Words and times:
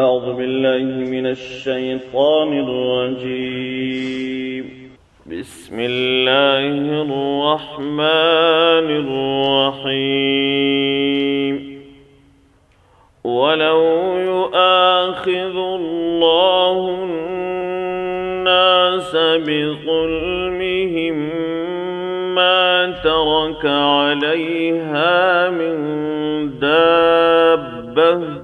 أعوذ 0.00 0.32
بالله 0.36 1.04
من 1.10 1.26
الشيطان 1.26 2.52
الرجيم 2.64 4.64
بسم 5.26 5.76
الله 5.80 6.66
الرحمن 7.04 7.98
الرحيم 9.04 11.80
ولو 13.24 13.82
يؤاخذ 14.18 15.56
الله 15.80 16.88
الناس 17.04 19.12
بظلمهم 19.16 21.14
ما 22.34 22.94
ترك 23.04 23.64
عليها 23.66 25.50
من 25.50 25.74
دابه 26.60 28.39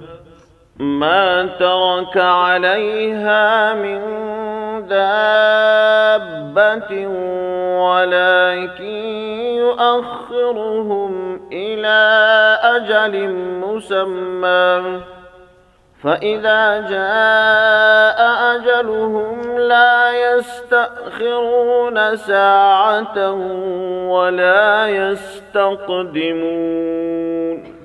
ما 0.79 1.47
ترك 1.59 2.17
عليها 2.17 3.75
من 3.75 4.01
دابة 4.89 7.07
ولكن 7.87 9.27
يؤخرهم 9.57 11.41
إلى 11.53 12.05
أجل 12.63 13.29
مسمى 13.65 14.83
فإذا 16.03 16.81
جاء 16.89 18.19
أجلهم 18.57 19.59
لا 19.59 20.31
يستأخرون 20.35 22.17
ساعة 22.17 23.31
ولا 24.11 24.87
يستقدمون 24.89 27.76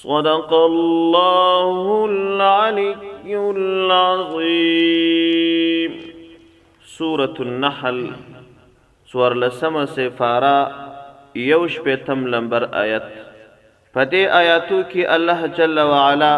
صدق 0.00 0.48
الله 0.72 1.76
العلي 2.12 3.34
العظيم 3.56 5.92
سورة 6.98 7.36
النحل 7.46 8.00
سور 9.12 9.32
لسم 9.42 9.74
سفارا 9.96 10.58
یوش 11.52 11.74
پیتم 11.84 12.20
لمبر 12.34 12.62
آیت 12.84 13.04
پدې 13.10 14.22
آیاتو 14.40 14.78
کې 14.82 15.02
الله 15.16 15.40
جل 15.58 15.78
وعلا 15.92 16.34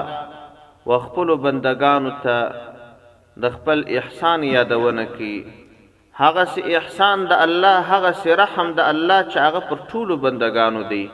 وخپل 0.92 1.28
بندگانو 1.46 2.12
ته 2.22 2.38
د 3.44 3.46
خپل 3.58 3.78
احسان 4.00 4.42
یادونه 4.50 5.04
کوي 5.16 5.38
هغه 6.22 6.44
سي 6.56 6.62
احسان 6.80 7.22
د 7.34 7.38
الله 7.46 7.76
هغه 7.92 8.10
سي 8.24 8.34
رحم 8.42 8.66
د 8.80 8.88
الله 8.94 9.20
چې 9.28 9.38
هغه 9.44 9.60
پر 9.70 9.78
ټولو 9.94 10.14
بندگانو 10.26 10.82
دی 10.90 11.04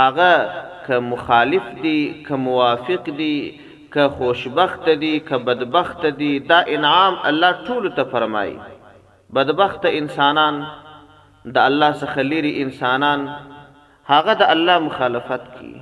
هغه 0.00 0.32
که 0.86 0.98
مخالف 0.98 1.62
دی 1.82 2.24
که 2.28 2.34
موافق 2.34 3.02
دی 3.04 3.60
که 3.94 4.08
خوشبخت 4.08 4.88
دی 4.88 5.20
که 5.20 5.36
بدبخت 5.38 6.06
دی 6.06 6.40
دا 6.40 6.58
انعام 6.66 7.18
الله 7.24 7.52
ټول 7.66 7.94
ته 7.96 8.04
فرمایي 8.12 8.56
بدبخت 9.34 9.82
انسانان 10.00 10.54
د 11.54 11.58
الله 11.58 11.92
څخه 12.00 12.18
لري 12.30 12.52
انسانان 12.64 13.20
هغه 14.12 14.34
د 14.34 14.42
الله 14.52 14.78
مخالفت 14.86 15.42
کوي 15.58 15.76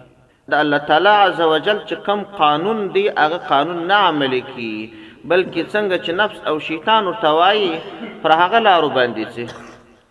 د 0.50 0.54
الله 0.62 0.78
تعالی 0.78 1.08
عزوجل 1.26 1.78
چې 1.88 1.94
کم 2.06 2.22
قانون 2.40 2.78
دی 2.94 3.08
هغه 3.08 3.36
قانون 3.38 3.86
نه 3.86 3.94
عملي 3.94 4.40
کوي 4.40 4.92
بلکې 5.28 5.62
څنګه 5.72 5.98
چې 6.04 6.10
نفس 6.10 6.40
او 6.48 6.58
شیطان 6.58 7.06
ورته 7.06 7.28
وایي 7.30 7.72
پر 8.22 8.32
هغه 8.32 8.58
لارو 8.58 8.90
باندې 8.98 9.24
ځي 9.36 9.46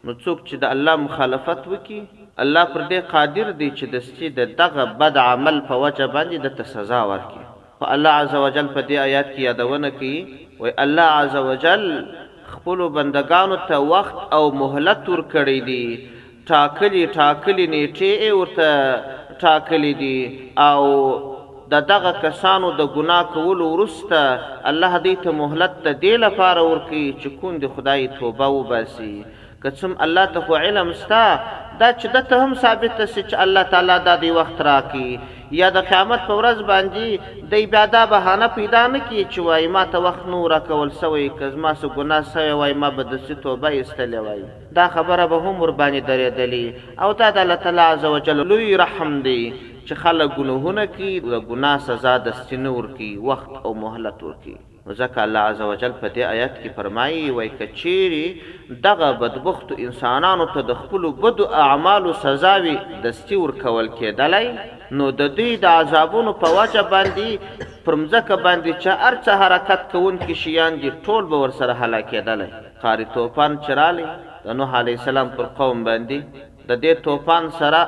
نو 0.03 0.11
څوک 0.25 0.37
چې 0.49 0.55
د 0.55 0.63
الله 0.63 0.95
مخالفت 1.05 1.61
وکړي 1.71 2.22
الله 2.41 2.63
پر 2.75 2.81
دې 2.89 2.99
قادر 3.11 3.49
دی 3.57 3.65
چې 3.71 3.85
د 3.93 4.01
سچې 4.05 4.29
د 4.37 4.55
دغه 4.59 4.83
بد 5.01 5.17
عمل 5.23 5.57
په 5.67 5.75
وجه 5.81 6.05
باندې 6.13 6.55
د 6.59 6.69
سزا 6.73 7.01
ورکړي 7.09 7.45
په 7.81 7.85
الله 7.95 8.11
عزوجل 8.23 8.67
په 8.77 8.81
دې 8.87 8.97
آیات 9.07 9.27
کې 9.35 9.41
یادونه 9.49 9.89
کوي 9.97 10.17
وای 10.61 10.71
الله 10.83 11.07
عزوجل 11.21 11.83
خپل 12.53 12.79
بندگانو 12.95 13.57
ته 13.67 13.77
وخت 13.93 14.15
او 14.37 14.41
مهلت 14.61 15.03
ورکړي 15.13 15.57
دي 15.69 15.85
ټاکلي 16.53 17.03
ټاکلي 17.19 17.65
نیټه 17.75 18.33
ورته 18.39 18.71
ټاکلي 19.45 19.93
دي 20.01 20.17
او 20.67 20.81
د 21.75 21.85
دغه 21.93 22.11
کسانو 22.25 22.71
د 22.81 22.89
ګنا 22.95 23.19
کولو 23.37 23.69
ورسته 23.75 24.23
الله 24.73 24.93
دې 25.05 25.15
ته 25.27 25.31
مهلت 25.43 25.73
ته 25.83 25.91
دی 26.03 26.17
لپاره 26.25 26.61
ورکړي 26.71 27.05
چې 27.21 27.27
کوم 27.41 27.53
د 27.63 27.73
خدای 27.77 28.07
توبه 28.19 28.47
وباسي 28.55 29.15
کڅم 29.65 29.91
الله 30.05 30.31
ته 30.35 30.45
خو 30.47 30.55
علم 30.61 30.89
ستا 31.01 31.19
دا 31.81 31.87
چې 31.89 32.13
د 32.15 32.23
ته 32.31 32.45
هم 32.45 32.55
ثابت 32.63 32.97
سي 33.03 33.19
چې 33.19 33.43
الله 33.43 33.69
تعالی 33.73 33.95
دا 34.07 34.15
دی 34.23 34.31
وخت 34.37 34.57
راکې 34.67 35.57
یا 35.59 35.69
د 35.75 35.85
قیامت 35.91 36.25
په 36.29 36.35
ورځ 36.39 36.65
باندې 36.71 37.47
د 37.53 37.61
عبادت 37.67 38.09
بهانه 38.13 38.49
پیدا 38.57 38.81
نه 38.95 39.01
کی 39.05 39.17
چې 39.29 39.45
وای 39.47 39.69
ما 39.77 39.83
ته 39.93 40.01
وخت 40.07 40.25
نو 40.33 40.41
راکول 40.55 40.91
سوی 41.03 41.29
کز 41.41 41.55
ما 41.67 41.73
سو 41.83 41.91
ګناه 41.95 42.27
سوی 42.33 42.51
وای 42.63 42.75
ما 42.83 42.91
به 42.99 43.07
د 43.13 43.23
توبه 43.47 43.71
استلې 43.77 44.27
وای 44.27 44.43
دا 44.81 44.89
خبره 44.97 45.29
به 45.35 45.47
هم 45.47 45.55
ور 45.65 45.75
باندې 45.79 46.05
درېدلې 46.11 46.99
او 47.05 47.11
دا 47.23 47.31
د 47.39 47.43
الله 47.45 47.63
تعالی 47.67 47.87
عزوجل 47.87 48.45
لوی 48.51 48.69
رحم 48.85 49.15
دی 49.29 49.39
چې 49.63 50.03
خلک 50.03 50.35
ګناهونه 50.37 50.87
کی 50.99 51.13
د 51.31 51.39
ګناه 51.53 51.87
سزا 51.89 52.17
د 52.29 52.37
سینور 52.43 52.91
کی 52.99 53.11
وخت 53.31 53.61
او 53.65 53.73
مهلت 53.87 54.29
ورکی 54.29 54.55
ځکه 54.99 55.17
الله 55.25 55.39
عزوجل 55.49 55.91
په 56.01 56.07
دې 56.15 56.23
آیت 56.35 56.53
کې 56.63 56.69
فرمایي 56.77 57.23
وای 57.31 57.49
کچيري 57.59 58.27
دغه 58.85 59.09
بدبخت 59.23 59.67
انسانانو 59.85 60.45
ته 60.53 60.61
د 60.69 60.73
خپل 60.81 61.03
بد 61.23 61.39
اعمالو 61.65 62.13
سزاوي 62.23 62.75
دستي 63.03 63.35
ور 63.41 63.51
کول 63.61 63.87
کېدلای 63.99 64.47
نو 64.99 65.05
د 65.19 65.31
دوی 65.37 65.53
د 65.65 65.77
عذابونو 65.81 66.33
په 66.41 66.49
واجب 66.57 66.89
باندې 66.95 67.27
پرمځکه 67.85 68.33
باندې 68.35 68.73
چې 68.83 68.89
ارڅه 69.09 69.33
حرکت 69.43 69.87
کوون 69.93 70.17
کې 70.23 70.33
شیان 70.41 70.79
دي 70.81 70.91
ټول 71.05 71.25
به 71.33 71.37
ور 71.43 71.53
سره 71.59 71.73
هلاکېدلای 71.83 72.81
قاری 72.81 73.05
توفان 73.13 73.57
چرالي 73.67 74.07
د 74.47 74.59
نوح 74.59 74.75
عليه 74.81 74.97
السلام 75.01 75.29
پر 75.37 75.45
قوم 75.61 75.83
باندې 75.87 76.43
د 76.67 76.81
دې 76.81 77.03
توفان 77.07 77.49
سره 77.61 77.81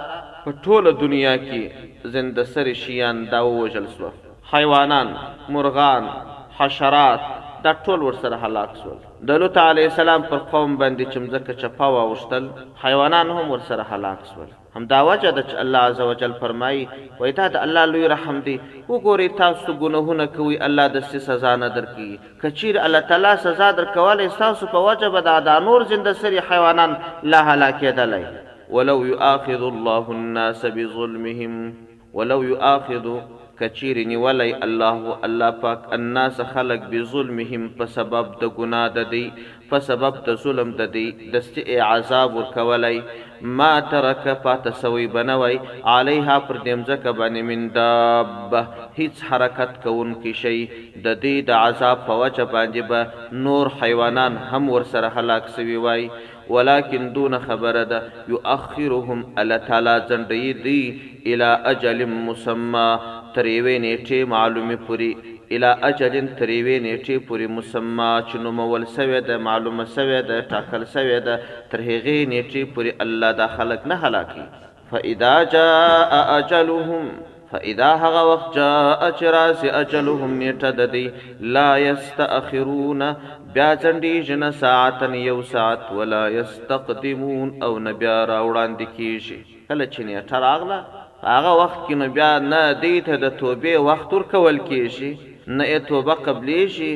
په 0.46 0.52
ټوله 0.64 0.92
دنیا 1.04 1.36
کې 1.44 2.16
زنده 2.16 2.44
سر 2.54 2.74
شیان 2.86 3.22
دا 3.36 3.42
وژل 3.52 3.88
سو 3.98 4.12
حیوانان 4.54 5.14
مرغان 5.54 6.10
حشرات 6.60 7.22
دا 7.64 7.72
ټول 7.86 8.02
ورسره 8.06 8.36
هلاک 8.46 8.70
شول 8.84 9.00
د 9.30 9.42
لوط 9.42 9.58
علی 9.64 9.84
السلام 9.88 10.22
پر 10.30 10.42
قوم 10.52 10.76
باندې 10.82 11.12
چې 11.12 11.24
مزکه 11.24 11.54
چپا 11.64 11.88
واوشتل 11.96 12.48
حیوانان 12.84 13.32
هم 13.38 13.46
ورسره 13.52 13.86
هلاک 13.92 14.30
شول 14.34 14.54
هم 14.78 14.86
دا 14.94 15.00
وجه 15.10 15.32
ده 15.32 15.42
چې 15.42 15.56
الله 15.64 15.78
عزوجل 15.90 16.34
فرمایي 16.44 16.86
وای 17.20 17.32
دا 17.40 17.48
د 17.56 17.68
الله 17.68 17.86
لوی 17.92 18.06
رحم 18.14 18.40
دی 18.48 18.56
وګورئ 18.90 19.28
تاسو 19.44 19.78
ګناهونه 19.84 20.32
کوي 20.38 20.60
الله 20.70 20.88
د 20.98 21.04
څه 21.08 21.18
سزا 21.30 21.56
نه 21.62 21.70
درکړي 21.76 22.46
کچیر 22.46 22.80
الله 22.86 23.00
تعالی 23.14 23.36
سزا 23.48 23.72
درکواله 23.82 24.28
تاسو 24.28 24.68
په 24.68 24.86
وجه 24.88 25.10
به 25.10 25.22
دا, 25.30 25.38
دا 25.48 25.56
نور 25.60 25.84
زنده 25.84 26.14
سری 26.14 26.40
حیوانان 26.40 26.98
لا 27.24 27.44
هلاکېدلی 27.52 28.26
ولو 28.70 29.06
يؤاخذ 29.06 29.68
الله 29.72 30.20
الناس 30.20 30.66
بظلمهم 30.82 32.14
ولو 32.20 32.44
يؤاخذ 32.52 33.16
کچیر 33.60 33.98
نیولی 34.08 34.52
الله 34.68 35.14
الله 35.28 35.52
پاک 35.66 35.86
الناس 35.98 36.40
خلق 36.54 36.88
بظلمهم 36.94 37.68
په 37.78 37.86
سبب 37.98 38.34
د 38.42 38.50
ګنا 38.58 38.82
د 38.98 39.06
دی 39.14 39.22
په 39.70 39.80
سبب 39.90 40.18
د 40.26 40.36
ظلم 40.44 40.74
د 40.82 40.88
دی 40.96 41.06
دسته 41.36 41.78
عذاب 41.92 42.36
ورکولای 42.38 43.00
ما 43.62 43.70
ترک 43.94 44.28
پات 44.44 44.70
سوی 44.82 45.08
بنوي 45.16 45.58
علیها 45.96 46.38
پر 46.50 46.60
دمزک 46.68 47.08
باندې 47.22 47.50
من 47.50 47.64
داب 47.80 48.56
هیڅ 49.00 49.24
حرکت 49.30 49.82
کون 49.88 50.14
کی 50.26 50.34
شی 50.44 50.56
د 50.76 51.08
دې 51.08 51.50
د 51.50 51.60
عذاب 51.64 52.06
په 52.12 52.20
وجه 52.24 52.50
باندې 52.54 52.94
به 52.94 53.42
نور 53.50 53.72
حیوانان 53.82 54.38
هم 54.54 54.70
ور 54.78 54.88
سره 54.96 55.14
هلاک 55.18 55.50
سوی 55.58 55.76
وای 55.88 56.08
ولكن 56.50 57.14
دون 57.14 57.40
خبره 57.40 57.84
ده 57.92 58.02
يؤخرهم 58.34 59.20
الله 59.40 59.58
تعالی 59.70 59.96
ځنډي 60.10 60.48
دي 60.66 60.82
الى 61.30 61.50
اجل 61.72 62.00
مسمى 62.28 62.90
تریوي 63.36 63.76
نیټه 63.86 64.20
معلومه 64.34 64.76
پوری 64.88 65.12
الى 65.52 65.70
اجل 65.90 66.16
تریوي 66.40 66.76
نیټه 66.88 67.18
پوری 67.28 67.48
مسمى 67.60 68.10
چنو 68.32 68.52
مول 68.62 68.84
سوي 68.98 69.20
ده 69.28 69.38
معلومه 69.50 69.86
سوي 70.00 70.22
ده 70.32 70.42
ټاکل 70.56 70.82
سوي 70.98 71.20
ده 71.30 71.36
تر 71.76 71.80
هغه 71.92 72.18
نیټه 72.34 72.62
پوری 72.74 72.92
الله 73.08 73.32
دا 73.44 73.48
خلق 73.60 73.88
نه 73.94 74.02
هلاکي 74.06 74.46
فاذا 74.90 75.38
جاء 75.56 76.20
اجلهم 76.40 77.06
فاذا 77.52 77.86
هغه 77.96 78.24
وخت 78.34 78.56
جاء 78.56 79.10
چراس 79.20 79.62
اجلهم 79.82 80.32
نیټه 80.42 80.72
د 80.80 80.92
دی 80.94 81.06
لا 81.58 81.68
یستاخرون 81.88 83.02
بیا 83.58 83.68
چندی 83.84 84.14
جن 84.30 84.44
ساعتن 84.62 85.14
یو 85.30 85.36
ساعت 85.54 85.84
ولا 86.00 86.24
یستقدمون 86.38 87.50
او 87.68 87.72
نبیا 87.90 88.18
را 88.32 88.40
وړاندې 88.48 88.88
کیږي 88.98 89.40
کله 89.70 89.86
چې 89.94 90.00
نیټه 90.10 90.38
راغله 90.48 90.80
هغه 91.34 91.52
وخت 91.64 91.80
کې 91.86 91.96
نو 92.02 92.06
بیا 92.16 92.34
نه 92.52 92.62
دی 92.82 92.94
ته 93.06 93.16
د 93.28 93.36
توبې 93.40 93.76
وخت 93.92 94.10
ور 94.20 94.26
کول 94.36 94.58
کیږي 94.70 95.12
نه 95.58 95.80
توبه 95.88 96.14
قبلې 96.26 96.62
شي 96.76 96.92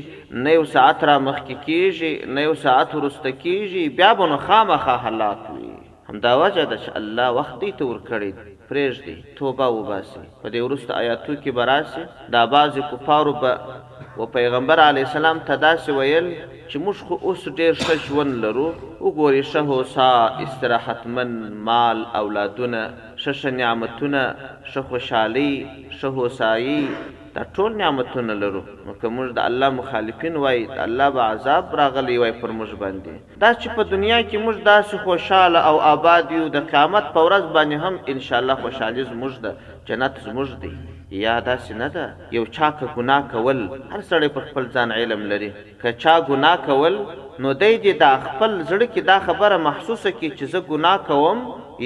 نه 0.47 0.55
یو 0.55 0.63
ساعت 0.77 1.03
را 1.11 1.17
مخ 1.27 1.39
کیږي 1.47 2.11
نه 2.37 2.41
یو 2.49 2.53
ساعت 2.67 2.95
ورسته 2.99 3.29
کیږي 3.43 3.83
بیا 4.01 4.13
به 4.21 4.25
نو 4.35 4.45
خامخا 4.47 4.97
حالات 5.05 5.41
وي 5.57 5.69
همدا 6.11 6.33
وجه 6.44 6.65
ده 6.69 6.77
چې 6.83 6.89
الله 7.00 7.29
وخت 7.39 7.56
دې 7.63 7.71
تور 7.79 7.97
کړی 8.09 8.31
پرېږ 8.69 8.94
دې 9.06 9.15
توبه 9.39 9.65
وباسي 9.77 10.21
په 10.41 10.47
دې 10.53 10.59
ورسته 10.65 10.91
آیاتو 11.01 11.33
کې 11.41 11.51
براسي 11.59 12.03
دا 12.35 12.41
باز 12.53 12.73
کفارو 12.91 13.33
به 13.44 13.53
و 14.19 14.25
پیغمبر 14.38 14.79
علی 14.89 15.03
السلام 15.07 15.38
تداسي 15.50 15.91
ویل 15.97 16.27
چې 16.69 16.77
موږ 16.85 16.97
خو 17.09 17.15
اوس 17.27 17.41
ډېر 17.59 17.73
ښه 17.83 17.94
ژوند 18.07 18.33
لرو 18.45 18.67
وګورې 19.06 19.44
شه 19.51 19.61
هوسا 19.71 20.11
استراحت 20.47 21.01
من 21.17 21.29
مال 21.69 21.97
اولادونه 22.23 22.81
ښه 23.23 23.45
نعمتونه 23.61 24.23
ښه 24.71 24.79
خوشحالي 24.91 25.53
ښه 25.97 26.07
هوسایي 26.19 26.79
دا 27.37 27.43
ټول 27.55 27.71
نعمتونه 27.79 28.33
لرو 28.43 28.61
که 29.01 29.07
موږ 29.15 29.27
د 29.37 29.39
الله 29.49 29.67
مخالفین 29.79 30.35
وای 30.43 30.59
د 30.75 30.79
الله 30.87 31.07
به 31.15 31.21
عذاب 31.33 31.63
راغلی 31.81 32.15
وای 32.19 32.33
پر 32.41 32.51
موږ 32.59 32.71
باندې 32.81 33.13
دا 33.43 33.49
چې 33.59 33.67
په 33.75 33.81
دنیا 33.93 34.19
کې 34.29 34.37
موږ 34.45 34.55
داسې 34.71 34.95
خوشاله 35.03 35.59
او 35.69 35.75
آباد 35.93 36.23
یو 36.37 36.45
د 36.55 36.57
قیامت 36.71 37.05
په 37.15 37.19
ورځ 37.27 37.45
باندې 37.55 37.75
هم 37.83 37.99
ان 38.13 38.19
شاء 38.27 38.39
الله 38.41 38.55
خوشحالي 38.63 39.03
زموږ 39.11 39.33
ده 39.43 39.51
جنت 39.87 40.15
زموږ 40.27 40.49
دی 40.61 40.73
یا 41.25 41.35
داسې 41.49 41.71
نه 41.81 41.87
ده 41.95 42.05
یو 42.37 42.43
چا 42.55 42.67
که 42.77 42.85
ګناه 42.95 43.23
کول 43.33 43.59
هر 43.93 44.01
سړی 44.09 44.27
پر 44.35 44.41
خپل 44.49 44.69
ځان 44.75 44.91
علم 44.99 45.21
لري 45.31 45.51
که 45.81 45.89
چا 46.03 46.15
ګناه 46.29 46.57
کول 46.67 46.95
نو 47.44 47.51
دای 47.59 47.75
دې 47.81 48.00
دا 48.00 48.07
خپل 48.24 48.56
زړه 48.69 48.86
کې 48.88 49.06
دا 49.09 49.13
خبره 49.25 49.57
محسوسه 49.65 50.12
کې 50.13 50.30
چې 50.38 50.45
زه 50.53 50.59
ګناه 50.71 50.97
کوم 51.09 51.38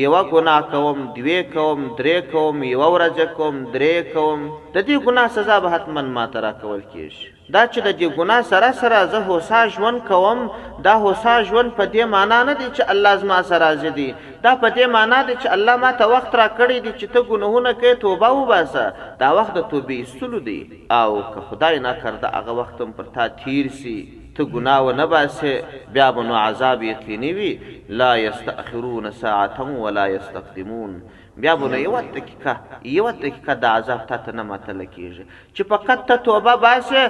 یو 0.03 0.13
ګناه 0.29 0.61
کوم 0.69 1.03
دوی 1.17 1.35
کوم 1.51 1.83
درې 1.99 2.31
کوم 2.31 2.63
یو 2.69 2.87
ورځ 2.93 3.19
کوم 3.39 3.59
درې 3.75 4.15
کوم 4.15 4.47
د 4.77 4.87
دې 4.87 5.03
ګناه 5.07 5.29
سزا 5.35 5.57
به 5.65 5.73
حتمن 5.73 6.09
ما 6.15 6.23
ترا 6.37 6.49
کول 6.63 6.81
کېږي 6.93 7.53
دا 7.57 7.63
چې 7.67 7.85
د 7.89 7.93
دې 7.99 8.09
ګناه 8.17 8.47
سره 8.49 8.71
سره 8.79 9.03
زه 9.11 9.21
هوسا 9.29 9.59
ژوند 9.75 10.01
کوم 10.09 10.41
دا 10.89 10.95
هوسا 11.05 11.35
ژوند 11.51 11.77
په 11.81 11.91
دې 11.93 12.09
معنا 12.15 12.41
نه 12.49 12.57
دی 12.63 12.67
چې 12.73 12.89
الله 12.95 13.21
زما 13.25 13.39
سره 13.51 13.61
راضي 13.67 13.93
دا 13.99 14.55
په 14.63 14.73
دې 14.77 14.97
معنا 14.97 15.21
دی 15.29 15.37
چې 15.43 15.53
الله 15.57 15.75
ما 15.85 15.93
ته 16.01 16.09
وخت 16.15 16.39
را 16.43 16.49
کړی 16.55 16.87
دی 16.87 16.95
چې 16.97 17.13
ته 17.13 17.29
ګناهونه 17.29 17.77
کوي 17.83 17.93
توبه 18.07 18.33
وباسه 18.41 18.89
دا 19.23 19.31
وخت 19.41 19.53
د 19.61 19.69
توبې 19.69 20.19
سلو 20.19 20.43
دی 20.51 20.59
او 20.99 21.21
که 21.35 21.45
خدای 21.51 21.79
نه 21.87 21.93
کړ 22.01 22.21
دا 22.27 22.33
هغه 22.39 22.59
وخت 22.63 22.81
هم 22.85 22.97
پر 23.01 23.15
تا 23.19 23.29
تیر 23.45 23.71
سي 23.83 23.97
ته 24.37 24.45
ګنا 24.53 24.75
و 24.85 24.91
نه 24.97 25.05
باسه 25.09 25.49
بیا 25.95 26.05
بنو 26.19 26.35
عذاب 26.43 26.83
یقیني 26.85 27.29
وي 27.39 27.49
لا 28.01 28.07
یستأخرون 28.19 29.11
ساعتا 29.17 29.63
ولا 29.83 30.05
یستقدمون 30.13 30.95
بیا 31.43 31.53
بنو 31.63 31.77
یو 31.83 31.93
دقیقه 31.99 32.53
یو 32.93 33.09
دقیقه 33.19 33.53
د 33.53 33.65
عذاب 33.73 34.01
ته 34.11 34.33
نه 34.39 34.47
ماتل 34.51 34.81
کیږي 34.85 35.27
چې 35.57 35.69
فقط 35.73 36.01
ته 36.09 36.17
توبه 36.29 36.55
باسه 36.63 37.03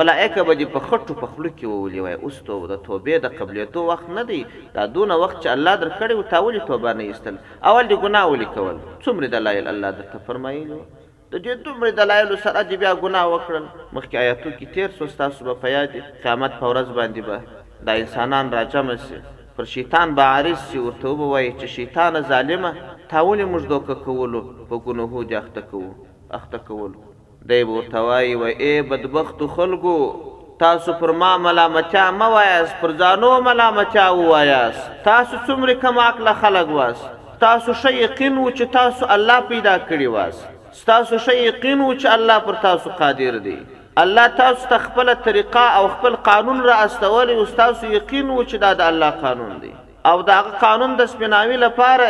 ملائکه 0.00 0.48
به 0.50 0.68
په 0.76 0.84
خټو 0.86 1.20
په 1.22 1.32
خلو 1.34 1.52
کې 1.58 1.64
وولي 1.72 2.04
وای 2.08 2.14
اوس 2.28 2.40
توبه 2.50 2.70
د 2.74 2.82
توبې 2.88 3.24
د 3.26 3.34
قبلیتو 3.42 3.86
وخت 3.92 4.12
نه 4.18 4.26
دی 4.32 4.40
دا 4.76 4.86
دونه 4.98 5.20
وخت 5.26 5.36
چې 5.42 5.56
الله 5.56 5.80
درکړي 5.84 6.14
او 6.20 6.28
تاولي 6.34 6.62
توبه 6.72 6.96
نه 7.00 7.08
ایستل 7.10 7.36
اول 7.72 7.92
دی 7.94 8.00
ګناه 8.06 8.24
ولي 8.34 8.50
کول 8.58 8.74
څومره 9.04 9.38
دلایل 9.38 9.72
الله 9.74 9.98
درته 10.02 10.26
فرمایلی 10.30 10.82
د 11.34 11.36
دې 11.44 11.54
دومره 11.66 11.90
دلایل 11.98 12.32
سره 12.44 12.62
دی 12.70 12.76
بیا 12.80 12.90
ګناه 13.02 13.26
وکړل 13.34 13.66
مخکې 13.96 14.16
آیاتو 14.22 14.50
کې 14.56 14.66
تیر 14.74 14.90
سو 14.96 15.06
تاسو 15.20 15.44
به 15.46 15.54
پیاد 15.62 15.92
قیامت 16.24 16.56
پر 16.58 16.66
ورځ 16.70 16.88
باندې 16.98 17.22
به 17.28 17.38
دا 17.86 17.92
انسانان 18.02 18.50
راجم 18.56 18.88
شي 19.04 19.20
پر 19.58 19.68
شیطان 19.74 20.12
به 20.18 20.26
عارض 20.34 20.60
شي 20.72 20.82
ورته 20.86 21.14
وایي 21.30 21.48
چې 21.60 21.70
شیطان 21.76 22.20
ظالمه 22.32 22.72
تاول 23.14 23.44
موږ 23.52 23.70
دوکه 23.72 23.94
کولو 24.10 24.42
په 24.68 24.80
ګناهو 24.90 25.24
دي 25.32 25.36
اخته 25.40 25.62
کوو 25.72 25.90
اخته 26.42 26.58
کولو 26.70 27.00
دی 27.52 27.64
به 27.66 27.70
ورته 27.72 28.04
وایي 28.10 28.36
و 28.42 28.54
ای 28.66 28.76
بدبخت 28.94 29.44
خلکو 29.56 29.96
تاسو 30.66 30.98
پر 31.02 31.16
ما 31.24 31.32
ملامتیا 31.50 32.06
مه 32.20 32.30
وایاست 32.38 32.80
پر 32.84 32.96
ځانو 33.04 33.36
ملامتیا 33.50 34.10
ووایاست 34.22 35.02
تاسو 35.12 35.40
څومره 35.50 35.80
کم 35.86 36.04
عقله 36.08 36.40
خلک 36.46 36.76
واست 36.80 37.36
تاسو 37.44 37.74
ښه 37.84 37.94
یقین 38.06 38.34
و 38.38 38.50
چې 38.56 38.80
تاسو 38.80 39.12
الله 39.18 39.40
پیدا 39.54 39.78
کړي 39.88 40.14
واست 40.18 40.50
تاسو 40.86 41.18
شي 41.24 41.36
یقین 41.46 41.80
و 41.86 41.92
چې 41.92 42.12
الله 42.12 42.38
پر 42.46 42.56
تاسو 42.60 42.90
قادر 43.00 43.38
دی 43.46 43.56
الله 44.02 44.36
تاسو 44.36 44.68
ته 44.68 44.78
خپل 44.84 45.10
طریقه 45.26 45.64
او 45.80 45.88
خپل 45.96 46.16
قانون 46.28 46.62
را 46.68 46.76
استول 46.84 47.30
او 47.34 47.44
تاسو 47.62 47.86
یقین 47.94 48.30
و 48.30 48.44
چې 48.44 48.54
دا 48.66 48.72
د 48.80 48.92
الله 48.92 49.10
قانون 49.26 49.50
دی 49.64 49.72
او 50.12 50.14
دا 50.30 50.38
قانون 50.62 50.94
د 51.00 51.04
سپیناوي 51.14 51.56
لپاره 51.66 52.06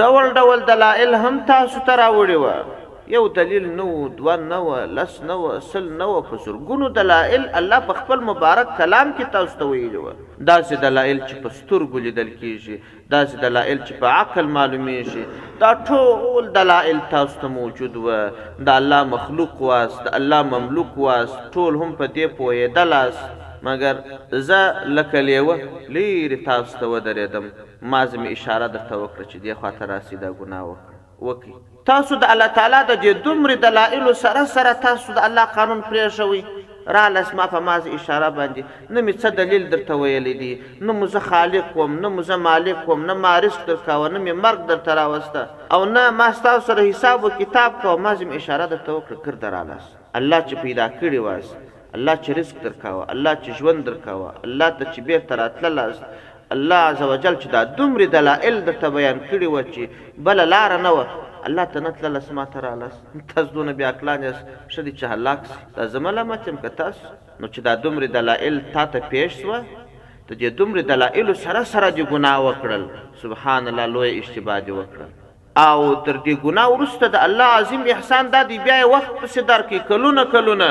ډول 0.00 0.34
ډول 0.40 0.66
دلایل 0.72 1.14
هم 1.20 1.36
تاسو 1.52 1.80
ته 1.86 1.96
راوړي 2.02 2.42
و 2.46 2.84
یو 3.10 3.20
دلیل 3.34 3.66
نو 3.78 3.84
دو 4.18 4.32
نو 4.44 4.64
لس 4.98 5.18
نو 5.26 5.40
سل 5.72 5.84
نو 5.98 6.08
په 6.30 6.38
سرګونو 6.46 6.88
دلایل 6.96 7.44
الله 7.60 7.78
په 7.90 7.98
خپل 8.00 8.24
مبارک 8.30 8.76
کلام 8.80 9.12
کې 9.18 9.36
تاسو 9.36 9.60
ته 9.60 9.74
ویلو 9.74 10.06
دا 10.48 10.56
چې 10.62 10.82
دلایل 10.86 11.20
چې 11.26 11.44
په 11.46 11.54
سترګو 11.58 12.04
لیدل 12.06 12.32
کیږي 12.32 13.04
دا 13.10 13.24
چې 13.26 13.44
دلایل 13.46 13.84
چې 13.86 13.92
په 14.00 14.16
عقل 14.22 14.50
معلومیږي 14.56 15.26
دا 15.60 15.72
ټول 15.88 16.48
دلائل 16.54 16.96
تاسو 17.10 17.40
ته 17.42 17.48
موجود 17.58 17.94
و 17.96 18.08
دا 18.08 18.72
الله 18.76 19.04
مخلوق 19.12 19.60
واس 19.68 19.94
دا 20.08 20.10
الله 20.18 20.42
مملوک 20.48 20.98
واس 21.04 21.36
ټول 21.52 21.78
هم 21.82 21.92
په 22.00 22.10
دې 22.16 22.34
پوهېدلاس 22.40 23.22
مګر 23.68 24.02
زه 24.50 24.90
لکه 24.98 25.22
لیوه 25.28 25.54
لیرې 25.98 26.42
تاسو 26.50 26.78
ته 26.82 26.90
ودرېدم 26.94 27.48
ما 27.94 28.02
زمې 28.10 28.28
اشاره 28.32 28.68
درته 28.74 29.00
وکړه 29.00 29.24
چې 29.30 29.46
دې 29.46 29.62
خواته 29.62 29.90
راسي 29.92 30.20
دا 30.26 30.34
ګناه 30.42 30.74
وکړي 30.74 31.88
تاسو 31.92 32.20
د 32.26 32.30
الله 32.34 32.56
تعالی 32.60 32.82
د 32.92 33.02
دې 33.06 33.24
دومره 33.28 33.58
دلایلو 33.66 34.12
سره 34.24 34.44
سره 34.56 34.72
تاسو 34.86 35.12
د 35.20 35.24
الله 35.30 35.54
قانون 35.58 35.82
پرېښوئ 35.90 36.44
را 36.94 37.08
لسما 37.08 37.46
په 37.52 37.58
ماز 37.66 37.86
اشاره 37.86 38.30
باندې 38.36 38.62
نه 38.90 39.00
می 39.04 39.12
څه 39.20 39.30
دلیل 39.38 39.62
درته 39.70 39.94
ویلې 40.00 40.34
دي 40.40 40.52
نه 40.86 40.92
مو 40.98 41.06
زه 41.14 41.20
خالق 41.30 41.76
وم 41.78 41.92
نه 42.02 42.08
مو 42.14 42.22
زه 42.28 42.36
مالک 42.48 42.88
وم 42.88 43.00
نه 43.08 43.14
ما 43.22 43.32
رزق 43.44 43.60
درکاو 43.70 44.08
نه 44.14 44.18
می 44.24 44.32
مرګ 44.44 44.60
درته 44.70 44.94
راوسته 44.98 45.42
او 45.74 45.80
نه 45.94 46.10
ما 46.18 46.26
ستاسو 46.32 46.60
سره 46.68 46.88
حساب 46.90 47.18
او 47.24 47.30
کتاب 47.40 47.70
کو 47.82 47.96
ما 48.04 48.14
زم 48.18 48.30
اشاره 48.34 48.66
درته 48.72 48.90
وکړه 48.98 49.16
کړ 49.26 49.34
درالس 49.42 49.84
الله 50.18 50.40
چې 50.48 50.54
پیدا 50.62 50.86
کړی 50.98 51.14
واس 51.26 51.48
الله 51.96 52.14
چې 52.22 52.28
رزق 52.40 52.56
درکاو 52.66 53.04
الله 53.14 53.32
چې 53.42 53.50
ژوند 53.58 53.78
درکاو 53.88 54.24
الله 54.46 54.68
ته 54.78 54.84
چې 54.92 55.00
بیرته 55.06 55.32
راتللاست 55.42 56.02
الله 56.54 56.80
عزوجل 56.88 57.34
چې 57.42 57.46
دا 57.54 57.60
دومره 57.78 58.06
دلایل 58.16 58.56
درته 58.68 58.86
بیان 58.96 59.18
کړی 59.30 59.48
و 59.50 59.62
چې 59.72 59.80
بل 60.26 60.38
لار 60.54 60.72
نه 60.86 60.90
و 60.96 60.98
الله 61.46 61.64
ته 61.72 61.78
نه 61.84 61.90
تلل 61.96 62.16
سما 62.28 62.44
ته 62.52 62.58
رالاس 62.64 62.96
تاسو 63.30 63.50
دونه 63.54 63.72
بیا 63.80 63.90
کلان 63.98 64.20
یاس 64.26 64.38
شدي 64.74 64.92
چې 64.98 65.04
هلاک 65.12 65.40
دا 65.76 65.82
زمله 65.94 66.22
ماتم 66.30 66.56
که 66.62 66.68
تاسو 66.80 67.06
نو 67.40 67.46
چې 67.52 67.58
دا 67.66 67.74
دومره 67.74 68.06
دلایل 68.06 68.56
تا 68.74 68.86
ته 68.92 68.98
پیښ 69.10 69.30
سو 69.42 69.52
ته 70.28 70.32
دې 70.40 70.50
دومره 70.58 70.82
دلایل 70.92 71.34
سره 71.44 71.62
سره 71.72 71.88
دې 71.96 72.04
ګناه 72.12 72.38
وکړل 72.46 72.82
سبحان 73.22 73.68
الله 73.68 73.86
لوی 73.86 74.18
اشتباه 74.22 74.58
دې 74.66 74.70
وکړل 74.78 75.10
او 75.66 75.78
تر 76.06 76.16
دې 76.26 76.34
ګناه 76.44 76.68
ورسته 76.72 77.06
د 77.08 77.16
الله 77.26 77.44
عظیم 77.58 77.82
احسان 77.94 78.24
دا 78.34 78.40
دې 78.50 78.56
بیا 78.66 78.78
وخت 78.94 79.12
په 79.20 79.26
صدر 79.34 79.60
کې 79.68 79.88
کلونه 79.90 80.24
کلونه 80.34 80.68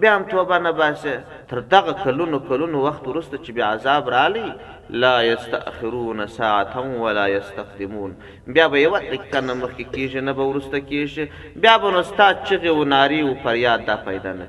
بیا 0.00 0.16
هم 0.16 0.24
توبه 0.32 0.58
نه 0.64 0.72
باسه 0.80 1.14
تر 1.50 1.60
دغه 1.74 1.92
کلونو 2.04 2.38
کلونو 2.50 2.82
وخت 2.86 3.06
ورسته 3.08 3.36
چې 3.44 3.50
بیا 3.56 3.66
عذاب 3.74 4.08
رالی 4.16 4.48
لا 4.90 5.22
یستأخرون 5.22 6.26
ساعتا 6.26 6.80
ولا 6.80 7.28
یستقدمون 7.28 8.14
بیا 8.46 8.68
به 8.68 8.80
یو 8.80 8.96
دقیقه 8.96 9.40
نه 9.40 9.54
مخکې 9.60 9.84
کیږي 9.92 10.16
نه 10.20 10.32
به 10.32 10.42
ورسته 10.42 10.80
کیږي 10.80 11.30
بیا 11.62 11.76
به 11.82 11.90
نو 11.90 12.02
ستا 12.02 12.32
چغې 12.44 12.66
و 12.70 12.84
نارې 12.84 13.22
و 13.30 13.34
فریاد 13.44 13.84
دا 13.86 13.96
پیدا 14.06 14.32
نه 14.38 14.46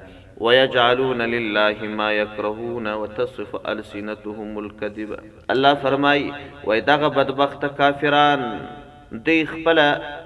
ويجعلون 0.47 1.21
لله 1.21 1.83
ما 1.95 2.11
يكرهون 2.13 2.87
وتصف 2.93 3.55
ألسنتهم 3.55 4.57
الكذب 4.63 5.15
الله 5.49 5.73
فرمای 5.75 6.31
وای 6.63 6.81
دغه 6.81 7.09
بدبخت 7.09 7.65
کافران 7.77 8.47
دی 9.11 9.37
خپل 9.51 9.79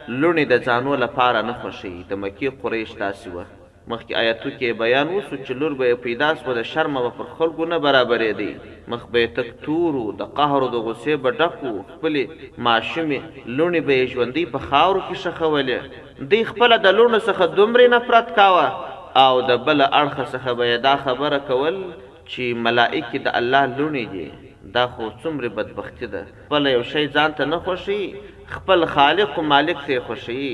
لونی 0.08 0.46
د 0.46 0.64
ځانو 0.70 0.96
لپاره 1.08 1.42
نه 1.42 1.54
خوشي 1.64 1.94
د 2.10 2.14
مکی 2.24 2.50
قریش 2.62 2.92
تاسو 3.04 3.44
مخکې 3.92 4.16
آیاتو 4.22 4.50
کې 4.60 4.78
بیان 4.82 5.08
وسو 5.14 5.36
چې 5.46 5.54
لور 5.62 5.74
به 5.80 5.96
پیدا 6.04 6.28
سو 6.44 6.54
د 6.58 6.62
شرم 6.72 6.94
او 7.00 7.10
پر 7.18 7.26
خلکو 7.40 7.66
نه 7.72 7.80
برابرې 7.86 8.32
دی 8.40 8.52
مخ 8.94 9.02
به 9.16 9.26
تک 9.40 9.50
تورو 9.66 10.04
د 10.22 10.30
قهر 10.38 10.66
او 10.68 10.70
د 10.76 10.84
غصې 10.86 11.16
به 11.24 11.32
ډکو 11.40 11.74
خپل 11.92 12.20
ماشومه 12.68 13.20
لونی 13.58 13.82
به 13.90 13.98
ژوندۍ 14.14 14.46
په 14.54 14.68
خاور 14.70 15.02
کې 15.08 15.22
شخولې 15.26 16.30
دی 16.32 16.42
خپل 16.52 16.78
د 16.86 16.96
لونو 17.02 17.20
څخه 17.28 17.52
دومره 17.60 17.88
نفرت 17.98 18.34
کاوه 18.40 18.66
او 19.26 19.34
د 19.52 19.62
بل 19.68 19.86
اړخ 19.90 20.32
څخه 20.34 20.60
به 20.62 20.78
دا 20.90 20.96
خبره 21.06 21.40
کول 21.52 21.82
چې 22.32 22.46
ملائکه 22.66 23.20
د 23.28 23.32
الله 23.40 23.64
لونی 23.80 24.04
دي 24.14 24.26
دا 24.76 24.84
خو 24.96 25.08
څومره 25.24 25.48
بدبختی 25.58 26.08
ده 26.14 26.22
خپل 26.46 26.64
یو 26.76 26.84
شی 26.92 27.04
ځان 27.16 27.30
ته 27.40 27.48
نه 27.54 27.60
خوشي 27.66 28.02
خپل 28.54 28.86
خالق 28.94 29.32
او 29.42 29.44
مالک 29.54 29.80
ته 29.88 30.00
خوشي 30.10 30.46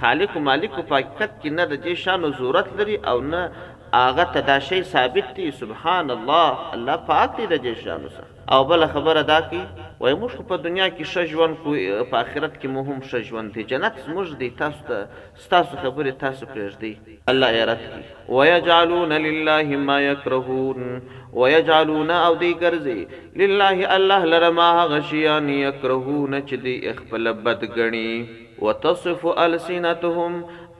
خالق 0.00 0.30
او 0.38 0.42
مالک 0.48 0.72
په 0.80 0.96
حقیقت 0.96 1.32
کې 1.40 1.50
نه 1.60 1.64
د 1.72 1.80
دې 1.84 1.94
شان 2.02 2.18
او 2.28 2.32
ضرورت 2.40 2.68
لري 2.80 2.96
او 3.12 3.16
نه 3.32 3.42
اغه 4.06 4.24
ته 4.34 4.40
دا 4.50 4.58
شی 4.68 4.82
ثابت 4.92 5.28
دي 5.36 5.48
سبحان 5.62 6.10
الله 6.18 6.72
الله 6.76 6.96
پاک 7.10 7.30
دی 7.40 7.46
د 7.52 7.62
دې 7.66 7.74
شان 7.84 8.32
او 8.54 8.60
بل 8.72 8.86
خبره 8.96 9.20
دا 9.32 9.40
کی 9.50 9.62
وای 10.04 10.14
موږ 10.22 10.32
په 10.50 10.56
دنیا 10.66 10.86
کې 10.96 11.04
ښه 11.10 11.22
ژوند 11.32 11.54
کو 11.62 11.70
په 12.10 12.16
آخرت 12.24 12.54
کې 12.60 12.68
مهم 12.76 12.98
ښه 13.08 13.18
ژوند 13.28 13.48
دی 13.54 13.62
جنت 13.70 13.94
زموږ 14.06 14.26
دی 14.40 14.48
تاسو 14.60 14.80
ته 14.88 14.96
تاسو 15.52 15.72
خبره 15.82 16.10
تاسو 16.24 16.42
پرېږدي 16.52 16.92
الله 17.32 17.48
ایرت 17.58 17.80
ويجعلون 18.36 19.12
لله 19.26 19.66
ما 19.88 19.96
يكرهون 20.10 20.78
ويجعلون 21.40 22.10
او 22.26 22.32
دی 22.42 22.52
ګرځي 22.64 23.00
لله 23.40 23.78
الله 23.96 24.20
لرما 24.32 24.68
غشيان 24.94 25.46
يكرهون 25.66 26.32
چې 26.48 26.54
دی 26.64 26.76
خپل 27.00 27.24
بد 27.46 27.60
غني 27.76 28.12
وتصف 28.64 29.26
السنتهم 29.44 30.32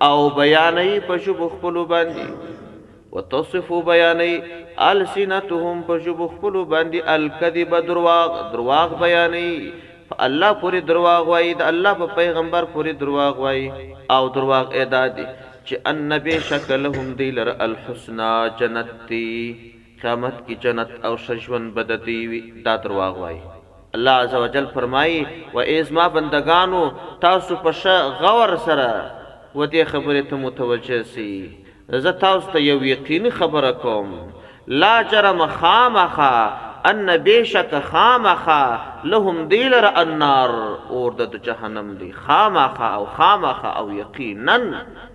او 0.08 0.16
بیانې 0.40 0.92
په 1.08 1.14
شبخ 1.24 1.48
خپل 1.56 1.76
باندې 1.94 2.26
وتصفو 3.14 3.78
بیانی 3.88 4.32
السنتهم 4.86 5.82
بجبو 5.90 6.26
خپلو 6.32 6.62
باندې 6.72 7.12
الکذب 7.16 7.76
درواغ 7.90 8.38
درواغ 8.54 8.94
بیانی 9.02 9.48
الله 10.26 10.56
پوری 10.62 10.80
درواغ 10.88 11.28
وای 11.34 11.52
د 11.60 11.62
الله 11.68 11.92
په 12.00 12.16
پیغمبر 12.16 12.66
پوری 12.72 12.94
درواغ 13.04 13.38
وای 13.46 13.62
او 14.16 14.20
درواغ 14.38 14.74
ادا 14.82 15.00
دي 15.18 15.24
چې 15.28 15.88
ان 15.92 16.18
به 16.26 16.40
شکلهم 16.50 17.14
دیلر 17.22 17.52
الحسنا 17.68 18.32
جنتی 18.62 19.28
قیامت 20.02 20.42
کی 20.46 20.58
جنت 20.66 20.94
او 21.08 21.16
شجون 21.28 21.70
بدتی 21.80 22.20
دا 22.68 22.76
درواغ 22.86 23.18
وای 23.24 23.38
الله 23.96 24.22
عزوجل 24.28 24.66
فرمایي 24.76 25.18
و 25.56 25.64
ازما 25.64 26.06
بندگانو 26.14 26.86
تاسو 27.26 27.56
په 27.66 27.98
غور 28.26 28.56
سره 28.70 28.88
و 29.54 29.66
دې 29.66 29.86
خبره 29.94 30.24
ته 30.30 30.36
متوجه 30.46 31.02
سي 31.16 31.34
زه 31.88 32.12
تاسو 32.12 32.50
ته 32.52 32.60
یو 32.62 32.84
یقیني 32.84 33.30
خبره 33.30 33.72
کوم 33.72 34.32
لا 34.66 35.02
جرم 35.02 35.46
خامخا 35.46 36.50
ان 36.90 37.16
بشک 37.16 37.82
خامخا 37.90 38.78
لهم 39.04 39.48
دیلر 39.48 39.90
النار 39.96 40.50
اور 40.90 41.12
د 41.12 41.42
جهنم 41.42 41.94
دی 41.94 42.12
خامخا 42.12 42.94
او 42.94 43.06
خامخا 43.06 43.70
او 43.80 43.92
یقینا 43.92 44.58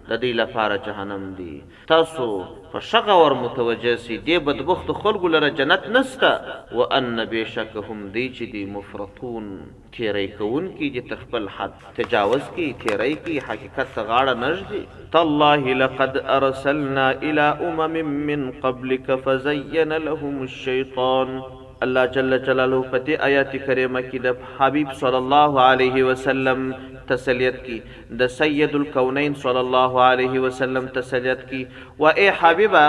د 0.10 0.14
دې 0.24 0.30
لپاره 0.42 0.76
جهنم 0.86 1.24
دی 1.40 1.52
تاسو 1.92 2.26
په 2.72 2.80
شګه 2.92 3.16
ور 3.18 3.34
متوجه 3.42 3.94
سي 4.06 4.16
دې 4.28 4.38
بدبخت 4.48 4.88
خلکو 5.02 5.32
لره 5.34 5.50
جنت 5.60 5.84
نسته 5.98 6.32
و 6.78 6.80
ان 7.00 7.10
بشکهم 7.34 8.00
دی 8.16 8.24
چې 8.38 8.44
دی 8.56 8.64
مفرطون 8.78 9.52
تیری 9.98 10.26
کون 10.40 10.72
کی 10.80 10.92
چې 10.96 11.14
تخپل 11.14 11.48
حد 11.60 11.78
تجاوز 12.02 12.50
کی 12.58 12.68
تیری 12.86 13.14
کی 13.28 13.38
حقیقت 13.50 13.96
غاړه 14.10 14.36
نشدي 14.46 14.84
تالله 15.18 15.78
لقد 15.86 16.20
ارسلنا 16.40 17.08
الى 17.12 17.48
امم 17.70 18.20
من 18.34 18.50
قبلك 18.68 19.22
فزين 19.30 19.98
لهم 20.10 20.42
الشيطان 20.52 21.42
الله 21.86 22.06
جل 22.16 22.34
جلاله 22.46 22.78
پتی 22.94 23.16
آیات 23.26 23.52
کریمه 23.66 24.00
کې 24.06 24.24
د 24.24 24.56
حبیب 24.56 24.90
صلی 25.02 25.20
الله 25.20 25.60
علیه 25.74 26.04
وسلم 26.08 26.64
تسلیت 27.12 27.62
کی 27.68 27.78
د 28.22 28.32
سید 28.34 28.74
الکونین 28.80 29.38
صلی 29.44 29.62
الله 29.62 30.02
علیه 30.08 30.42
وسلم 30.48 30.90
تسلیت 30.98 31.46
کی 31.52 31.60
و 32.06 32.12
ای 32.24 32.26
حبیبا 32.42 32.82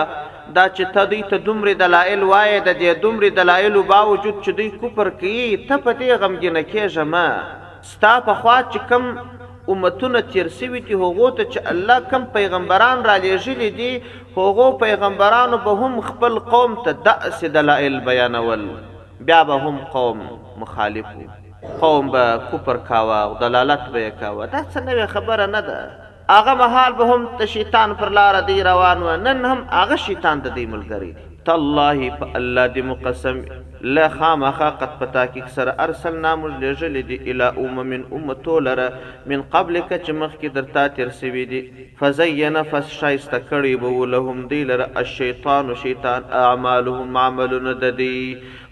دا 0.57 0.65
چې 0.79 0.95
تدی 0.99 1.21
ته 1.35 1.45
دومره 1.51 1.75
دلایل 1.85 2.25
وای 2.33 2.57
د 2.57 2.69
دې 2.81 2.99
دومره 3.07 3.31
دلایل 3.39 3.79
باوجود 3.93 4.33
چې 4.45 4.59
دوی 4.61 4.69
کوپر 4.83 5.13
کی 5.23 5.39
ته 5.71 5.77
پتی 5.87 6.11
غمجن 6.25 6.61
کېږه 6.63 7.11
ما 7.15 7.29
ستا 7.95 8.15
په 8.31 8.39
خوا 8.43 8.57
چې 8.65 8.91
کم 8.95 9.09
امتونه 9.73 10.21
تیر 10.35 10.49
سوي 10.61 10.81
دي 10.87 10.95
هغه 11.03 11.29
ته 11.41 11.47
چې 11.55 11.73
الله 11.73 12.01
کم 12.13 12.25
پیغمبران 12.37 13.03
را 13.09 13.15
لېږلي 13.25 13.69
دي 13.81 13.91
هغه 14.39 14.69
پیغمبرانو 14.83 15.59
به 15.67 15.75
هم 15.85 15.99
خپل 16.09 16.39
قوم 16.55 16.75
ته 16.89 16.95
دأس 17.11 17.45
دلائل 17.59 18.01
بیانول 18.11 18.67
بیا 19.31 19.41
به 19.53 19.61
هم 19.69 19.79
قوم 19.97 20.25
مخالف 20.65 21.15
قوم 21.87 22.11
به 22.17 22.25
کوپر 22.51 22.83
کاوه 22.91 23.23
او 23.27 23.39
دلالت 23.47 23.87
به 23.93 24.11
کاوه 24.21 24.47
دا 24.47 24.61
څه 24.75 24.81
نوې 24.89 25.07
خبره 25.15 25.47
نه 25.55 25.61
ده 25.69 25.81
هغه 26.37 26.55
مهال 26.65 26.93
به 27.01 27.05
هم 27.15 27.29
ته 27.39 27.47
شیطان 27.57 27.95
پر 28.05 28.09
لار 28.21 28.41
دی 28.53 28.63
روان 28.73 29.03
و 29.11 29.17
نن 29.27 29.45
هم 29.53 29.59
هغه 29.81 29.97
شیطان 30.11 30.39
د 30.47 30.57
دې 30.57 30.67
ملګری 30.79 31.13
دی 31.19 31.30
تالله 31.49 32.09
په 32.21 32.27
الله 32.39 32.65
دې 32.73 32.83
مقسم 32.89 33.39
لا 33.99 34.07
خامخا 34.15 34.67
قد 34.81 34.97
پتا 35.03 35.23
کې 35.27 35.57
سر 35.59 35.71
ارسلنا 35.87 36.33
مجلجل 36.41 36.99
دي 37.11 37.19
الى 37.19 37.67
امم 37.67 37.79
من 37.95 38.03
امتو 38.19 38.59
لره 38.67 38.89
من 39.33 39.45
قبل 39.55 39.81
کچ 39.93 40.11
مخ 40.23 40.35
کې 40.41 40.59
درتا 40.59 40.83
تیر 40.99 41.13
سوي 41.21 41.45
دي 41.53 41.61
فزين 42.03 42.61
فشایست 42.75 43.37
کړي 43.39 43.81
بو 43.87 44.05
لهم 44.17 44.47
دي 44.55 44.63
لره 44.73 44.91
الشیطان 45.05 45.75
شیطان 45.85 46.31
اعمالهم 46.43 47.19
عملون 47.27 47.73
ددي 47.87 48.13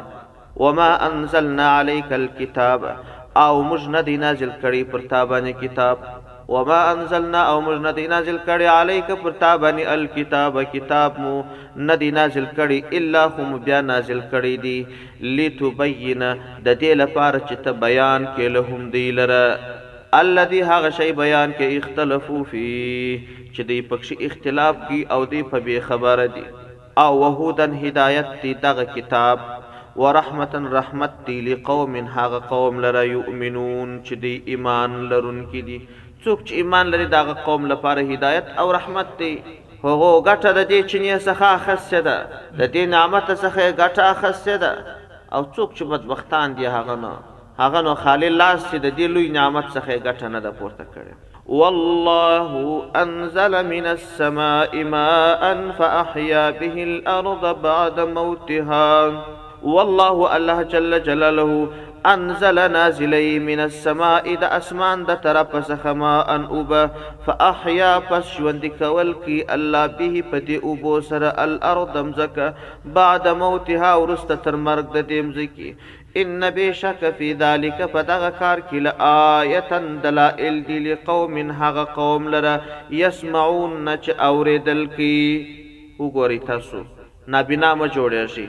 وما 0.66 0.90
انزلنا 1.10 1.70
عليك 1.76 2.12
الكتاب 2.20 2.88
او 2.90 3.54
موږ 3.62 3.90
نه 3.96 4.06
دی 4.10 4.16
نازل 4.28 4.50
کړی 4.50 4.92
پر 4.92 5.08
تابانه 5.14 5.60
کتاب 5.64 6.06
وما 6.48 6.80
انزلنا 6.92 7.40
او 7.52 7.54
موږ 7.66 7.78
نه 7.84 7.92
دی 7.96 8.04
نازل 8.12 8.36
کړي 8.46 8.66
علیک 8.80 9.08
پر 9.22 9.32
تا 9.42 9.50
باندې 9.56 9.86
الکتاب 9.94 10.58
کتاب 10.74 11.16
مو 11.24 11.32
نه 11.88 11.94
دی 12.02 12.10
نازل 12.18 12.46
کړي 12.58 12.78
الا 13.00 13.22
هم 13.38 13.58
بیا 13.64 13.80
نازل 13.86 14.20
کړي 14.32 14.54
دي 14.66 15.32
لتبین 15.38 16.22
د 16.66 16.68
دې 16.82 16.92
لپاره 17.02 17.38
چې 17.48 17.56
ته 17.64 17.72
بیان 17.86 18.26
کې 18.28 18.54
لهم 18.58 18.86
دی 18.94 19.04
لره 19.20 19.74
الذي 20.20 20.60
هغه 20.70 20.90
شی 21.00 21.10
بیان 21.22 21.52
کې 21.58 21.74
اختلافو 21.80 22.44
فی 22.52 22.64
چې 22.68 23.72
دی 23.72 23.80
پکې 23.90 24.22
اختلاف 24.30 24.76
کی 24.88 25.02
او 25.18 25.20
دی 25.34 25.42
په 25.50 25.58
بی 25.68 25.80
خبره 25.90 26.26
دی 26.38 26.46
او 27.06 27.10
وهودن 27.24 27.74
هدایت 27.84 28.30
دی 28.46 28.54
دغه 28.68 28.86
کتاب 28.94 29.38
ورحمتن 30.04 30.64
رحمت 30.78 31.12
دی 31.26 31.40
لقوم 31.52 31.94
هغه 32.16 32.38
قوم 32.56 32.80
لره 32.88 33.04
یؤمنون 33.10 34.00
چې 34.04 34.12
دی 34.26 34.40
ایمان 34.56 35.00
لرون 35.12 35.46
کې 35.50 35.60
دی 35.70 35.80
څوک 36.26 36.40
چې 36.46 36.52
ایمان 36.60 36.86
لري 36.92 37.04
دا 37.10 37.20
قوم 37.48 37.66
لپاره 37.72 38.02
هدایت 38.14 38.46
او 38.60 38.66
رحمت 38.76 39.06
دی 39.18 39.32
هغه 39.84 40.10
ګټه 40.28 40.52
د 40.58 40.62
دې 40.70 40.80
چې 40.90 40.98
نه 41.04 41.18
څخه 41.28 41.60
خاصه 41.66 42.00
ده 42.06 42.16
د 42.60 42.72
دې 42.72 42.84
نعمت 42.94 43.30
څخه 43.42 43.72
ګټه 43.80 44.12
خاصه 44.20 44.56
ده 44.64 44.72
او 45.32 45.44
څوک 45.56 45.74
چې 45.76 45.84
بدبختان 45.92 46.54
دي 46.58 46.66
هغه 46.70 46.96
نه 47.04 47.12
هغه 47.60 47.80
نو 47.88 47.94
خالی 48.02 48.28
لاس 48.40 48.64
چې 48.70 48.76
د 48.86 48.96
دې 48.96 49.10
لوی 49.14 49.28
نعمت 49.38 49.66
څخه 49.70 50.02
ګټه 50.06 50.28
نه 50.34 50.40
ده 50.40 50.50
پورته 50.50 50.86
کړي 50.94 51.14
والله 51.60 52.76
انزل 52.96 53.66
من 53.66 53.86
السماء 53.86 54.84
ماء 54.84 55.70
فاحيا 55.80 56.46
به 56.50 56.82
الارض 56.90 57.50
بعد 57.68 58.00
موتها 58.20 59.34
والله 59.74 60.34
الله 60.36 60.62
جل 60.72 60.98
جلاله 61.02 61.66
انزل 62.12 62.58
نازلی 62.72 63.28
من 63.46 63.60
السماء 63.62 64.32
د 64.40 64.44
اسمان 64.56 65.00
د 65.06 65.14
طرف 65.22 65.54
څخه 65.68 65.92
ما 66.02 66.12
ان 66.34 66.42
اوبا 66.58 66.82
فاحیا 67.26 67.88
پس 68.10 68.28
ژوند 68.34 68.66
کول 68.82 69.10
کی 69.24 69.38
الله 69.56 69.82
به 70.00 70.20
په 70.32 70.42
دې 70.50 70.58
اوبو 70.72 70.92
سره 71.08 71.32
الارض 71.44 71.98
مزکه 72.10 72.92
بعد 72.98 73.26
موتها 73.42 73.90
ورست 74.02 74.30
تر 74.44 74.60
مرګ 74.68 74.84
د 74.98 75.08
دې 75.08 75.24
مزکی 75.30 75.72
ان 76.22 76.48
بشک 76.60 77.02
فی 77.18 77.32
ذلک 77.42 77.82
فدغ 77.96 78.28
کار 78.38 78.64
کی 78.68 78.84
لآیه 78.88 79.80
دلائل 80.06 80.62
دی 80.70 80.78
لقوم 80.86 81.36
هغه 81.64 81.86
قوم 81.98 82.30
لره 82.36 82.54
یسمعون 83.00 83.90
چ 84.06 84.18
اوریدل 84.30 84.86
کی 84.96 85.12
وګورئ 85.18 86.40
تاسو 86.54 86.84
نابینا 87.38 87.74
ما 87.82 87.92
جوړیږي 87.98 88.48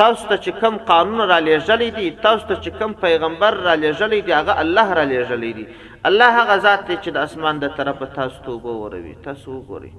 تاسو 0.00 0.28
ته 0.30 0.36
چې 0.44 0.62
کم 0.62 0.76
قانون 0.90 1.20
را 1.32 1.38
لېږلې 1.44 1.90
دي 1.98 2.06
تاسو 2.26 2.46
ته 2.48 2.56
چې 2.64 2.80
کم 2.80 2.94
پیغمبر 3.04 3.58
را 3.66 3.74
لېږلې 3.82 4.20
دي 4.28 4.34
هغه 4.38 4.56
الله 4.64 4.96
را 5.00 5.04
لېږلې 5.12 5.52
دي 5.58 5.66
الله 6.10 6.30
هغه 6.38 6.56
ذات 6.66 6.84
دی 6.90 6.96
چې 7.04 7.10
د 7.16 7.26
اسمان 7.30 7.60
د 7.64 7.74
طرفه 7.78 8.10
تاسو 8.18 8.42
ته 8.46 8.76
وروي 8.82 9.14
تاسو 9.28 9.56
وګورئ 9.58 9.92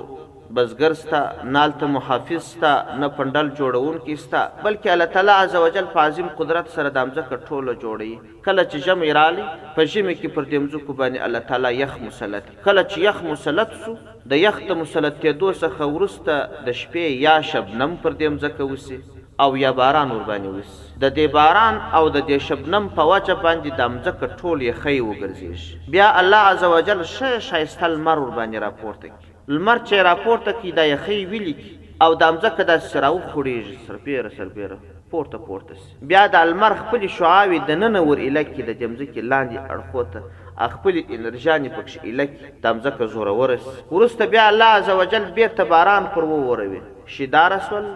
بزګر 0.57 0.93
ستا 1.01 1.19
نالته 1.55 1.85
محافظ 1.95 2.41
ستا 2.53 2.71
نه 3.01 3.07
پندل 3.19 3.47
جوړون 3.59 3.95
کی 4.05 4.15
ستا 4.23 4.41
بلکې 4.65 4.89
الله 4.95 5.07
تعالی 5.15 5.31
عزوجل 5.43 5.87
په 5.95 6.03
عظیم 6.09 6.27
قدرت 6.41 6.69
سره 6.75 6.91
دامزه 6.97 7.23
کټوله 7.31 7.73
جوړي 7.83 8.43
کله 8.47 8.65
چې 8.67 8.83
جمع 8.87 9.09
رالی 9.19 9.45
په 9.77 9.85
جمع 9.93 10.13
کې 10.19 10.35
پر 10.35 10.49
دمزو 10.51 10.81
کو 10.89 10.97
باندې 10.99 11.25
الله 11.29 11.41
تعالی 11.47 11.71
یخ 11.79 11.95
مسلط 12.03 12.51
کله 12.69 12.83
چې 12.91 13.09
یخ 13.09 13.23
مسلط 13.31 13.73
سو 13.87 13.95
د 14.35 14.41
یخ 14.43 14.61
ته 14.69 14.79
مسلط 14.83 15.17
کېدو 15.25 15.59
څخه 15.63 15.89
ورسته 15.95 16.69
د 16.69 16.77
شپې 16.83 17.17
یا 17.23 17.35
شبنم 17.53 17.97
پر 18.05 18.19
دمزه 18.21 18.53
کوسی 18.61 19.01
او 19.43 19.49
یا 19.65 19.73
باران 19.83 20.15
ور 20.17 20.23
باندې 20.31 20.55
وس 20.57 20.77
د 21.07 21.15
دې 21.15 21.35
باران 21.39 21.81
او 21.89 22.03
د 22.07 22.19
دې 22.27 22.47
شبنم 22.51 22.91
په 22.99 23.09
واچه 23.13 23.41
باندې 23.49 23.83
دمزه 23.83 24.13
کټول 24.21 24.65
یې 24.69 24.81
خی 24.85 25.03
وګرځي 25.09 25.93
بیا 25.99 26.11
الله 26.23 26.53
عزوجل 26.55 27.05
شې 27.17 27.49
شایستل 27.51 27.99
مر 28.09 28.27
ور 28.27 28.35
باندې 28.41 28.67
راپورته 28.69 29.31
لمر 29.51 29.77
چې 29.85 30.03
راپورته 30.07 30.51
کی 30.61 30.69
د 30.75 30.85
یخې 30.89 31.31
ویلې 31.31 31.53
کی 31.61 31.95
او 32.03 32.13
د 32.21 32.29
امزکه 32.33 32.65
د 32.67 32.77
سراو 32.91 33.15
خوريږي 33.15 33.87
سرپیره 33.87 34.29
سرپیره 34.37 34.77
پورته 35.15 35.39
پورته 35.47 35.79
سي 35.79 36.07
بیا 36.11 36.21
د 36.35 36.45
لمر 36.51 36.75
خپل 36.83 37.03
شعاوي 37.15 37.59
د 37.71 37.77
نن 37.81 37.97
ور 38.09 38.21
الکه 38.27 38.67
د 38.69 38.77
جمزکه 38.83 39.25
لاندې 39.33 39.65
اړخوته 39.73 40.71
خپل 40.75 40.99
انرژاني 41.17 41.73
پکښ 41.73 42.07
الکه 42.13 42.53
د 42.65 42.75
امزکه 42.75 43.09
زوره 43.15 43.33
ورس 43.41 43.67
ورسته 43.91 44.31
بیا 44.35 44.47
الله 44.53 44.77
عزوجل 44.79 45.27
بیرته 45.39 45.69
باران 45.73 46.09
پر 46.15 46.29
ووروي 46.31 46.81
شیدار 47.17 47.53
رسول 47.57 47.89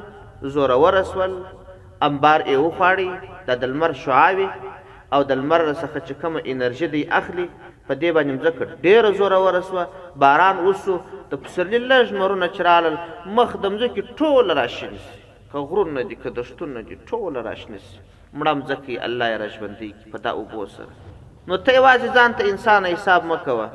زوره 0.57 0.77
ورسول 0.85 1.37
انبار 2.09 2.43
یې 2.49 2.59
وخاړي 2.65 3.47
د 3.51 3.61
دلمر 3.65 3.97
شعاوي 4.05 4.49
او 5.15 5.23
د 5.31 5.41
لمر 5.43 5.65
څخه 5.69 5.97
چې 6.07 6.21
کوم 6.21 6.41
انرژي 6.55 6.87
دی 6.97 7.05
اخلي 7.21 7.47
په 7.87 7.93
دې 8.01 8.09
باندې 8.15 8.37
ځکه 8.45 8.63
ډېر 8.85 9.03
زور 9.17 9.33
ورسوه 9.45 9.83
باران 10.23 10.57
وسو 10.67 10.95
د 11.31 11.33
پسرلی 11.43 11.79
لږ 11.91 12.05
مرونه 12.21 12.47
چرالل 12.57 12.95
مخ 13.37 13.49
د 13.63 13.65
مځکې 13.73 14.01
ټول 14.19 14.45
راشین 14.59 14.93
که 15.51 15.57
غرونه 15.71 16.01
دي 16.09 16.15
که 16.23 16.29
دشتونه 16.39 16.79
دي 16.89 16.95
ټول 17.11 17.33
راشین 17.47 17.73
مړه 18.37 18.51
مځکې 18.59 18.93
الله 19.07 19.25
یې 19.31 19.37
راژوندي 19.43 19.89
کړي 19.97 20.09
په 20.13 20.17
دا 20.25 20.31
اوبو 20.39 20.63
سره 20.75 20.93
نو 21.47 21.55
ته 21.63 21.69
یوازې 21.79 22.07
ځان 22.17 22.31
ته 22.39 22.43
انسان 22.53 22.81
حساب 22.93 23.21
مه 23.31 23.37
کوه 23.45 23.67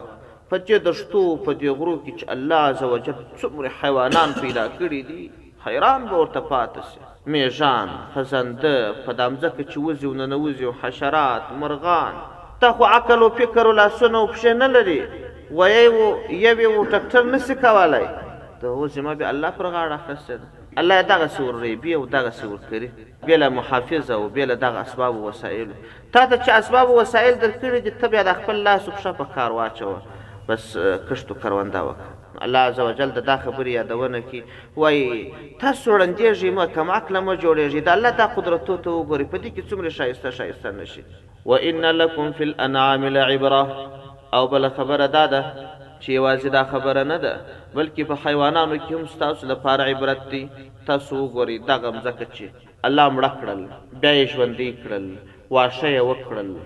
په 0.51 0.57
دې 0.67 0.77
دشتو 0.87 1.25
په 1.47 1.53
دې 1.61 1.71
غرو 1.81 1.97
کې 2.05 2.13
چې 2.19 2.25
الله 2.35 2.61
عزوجل 2.73 3.17
څومره 3.41 3.69
حیوانان 3.83 4.29
پیدا 4.43 4.65
کړي 4.79 5.01
دي 5.11 5.23
حیران 5.67 6.01
به 6.09 6.17
ورته 6.19 6.41
پاتې 6.53 6.81
شي 6.89 7.01
میژان 7.33 7.89
خزنده 8.13 8.75
په 9.05 9.11
دامځکه 9.21 9.61
چې 9.71 9.77
وزي 9.89 10.07
او 10.09 10.15
ننوزي 10.23 10.67
حشرات 10.83 11.45
مرغان 11.63 12.15
ته 12.63 12.73
خو 12.79 12.85
عقل 12.85 13.19
او 13.23 13.29
فکر 13.37 13.67
او 13.67 13.73
لاسونه 13.79 14.19
او 14.19 14.27
پښې 14.33 14.51
نه 14.61 14.67
لري 14.75 14.99
وایي 15.59 15.87
وو 15.89 16.09
یوې 16.47 16.67
وو 16.75 16.85
ټکټر 16.93 17.23
نسی 17.35 17.55
کولای 17.65 18.07
ته 18.61 18.67
اوس 18.69 18.99
ما 18.99 19.15
به 19.15 19.31
الله 19.31 19.51
پر 19.59 19.67
غاړه 19.75 19.99
اخیسته 20.01 20.41
الله 20.83 21.01
دغه 21.13 21.27
سور 21.39 21.61
ری 21.63 21.75
بیا 21.83 21.97
او 21.99 22.07
دغه 22.17 22.31
سور 22.31 22.57
کړي 22.71 22.89
بلا 23.27 23.49
محافظه 23.59 24.15
او 24.15 24.29
بلا 24.39 24.55
دغه 24.55 24.81
اسباب 24.87 25.15
او 25.15 25.29
وسایل 25.29 25.69
تا 26.13 26.25
ته 26.25 26.37
چې 26.37 26.49
اسباب 26.61 26.89
او 26.89 26.99
وسایل 27.03 27.35
درکړي 27.41 27.81
دي 27.85 28.01
ته 28.01 28.09
بیا 28.17 28.23
د 28.31 28.43
خپل 28.43 28.63
لاس 28.71 28.89
په 28.91 29.01
شپه 29.05 29.27
کار 29.37 29.53
واچو 29.61 29.95
بس 30.49 30.65
کشتو 31.11 31.35
کرونده 31.43 31.81
وکړه 31.89 32.12
الله 32.45 32.59
عزوجل 32.61 33.11
د 33.15 33.19
دا 33.31 33.37
خبرې 33.45 33.69
یادونه 33.75 34.21
کی 34.31 34.41
وای 34.77 34.99
تاسو 35.61 35.93
وړاندېږئ 35.93 36.51
مه 36.59 36.67
کم 36.75 36.91
عقل 36.97 37.21
مه 37.21 37.37
جوړېږئ 37.37 37.81
د 37.85 37.89
الله 37.97 38.11
دا 38.23 38.27
قدرتو 38.37 38.77
ته 38.85 38.91
وګورئ 38.91 39.25
په 39.33 39.39
دې 39.43 39.49
کې 39.55 39.69
څومره 39.71 39.89
شایسته 39.89 40.31
شایسته 40.31 40.71
نشي 40.81 41.03
وان 41.45 41.87
لکم 42.01 42.33
فی 42.37 42.45
الانعام 42.45 43.05
لعبره 43.17 43.63
او 44.37 44.47
بل 44.53 44.69
خبره 44.77 45.07
دا 45.07 45.25
ده 45.35 45.43
چې 46.01 46.09
یوازې 46.19 46.47
دا 46.59 46.63
خبره 46.73 47.03
نه 47.13 47.19
ده 47.25 47.33
بلکې 47.75 48.03
په 48.03 48.15
حیوانانو 48.25 48.77
کې 48.77 48.93
هم 48.93 49.07
ستاسو 49.17 49.47
لپاره 49.53 49.83
عبرت 49.91 50.29
دی 50.31 50.43
تاسو 50.87 51.21
وګورئ 51.29 51.67
دا 51.69 51.77
غم 51.83 51.99
ځکه 52.01 52.27
چې 52.33 52.45
الله 52.91 53.09
مړه 53.17 53.31
کړل 53.41 53.61
بیا 54.01 54.13
یې 54.25 54.29
ژوندي 54.33 54.71
کړل 54.85 55.05
واښه 55.55 55.85
یې 55.85 56.01
وکړل 56.01 56.57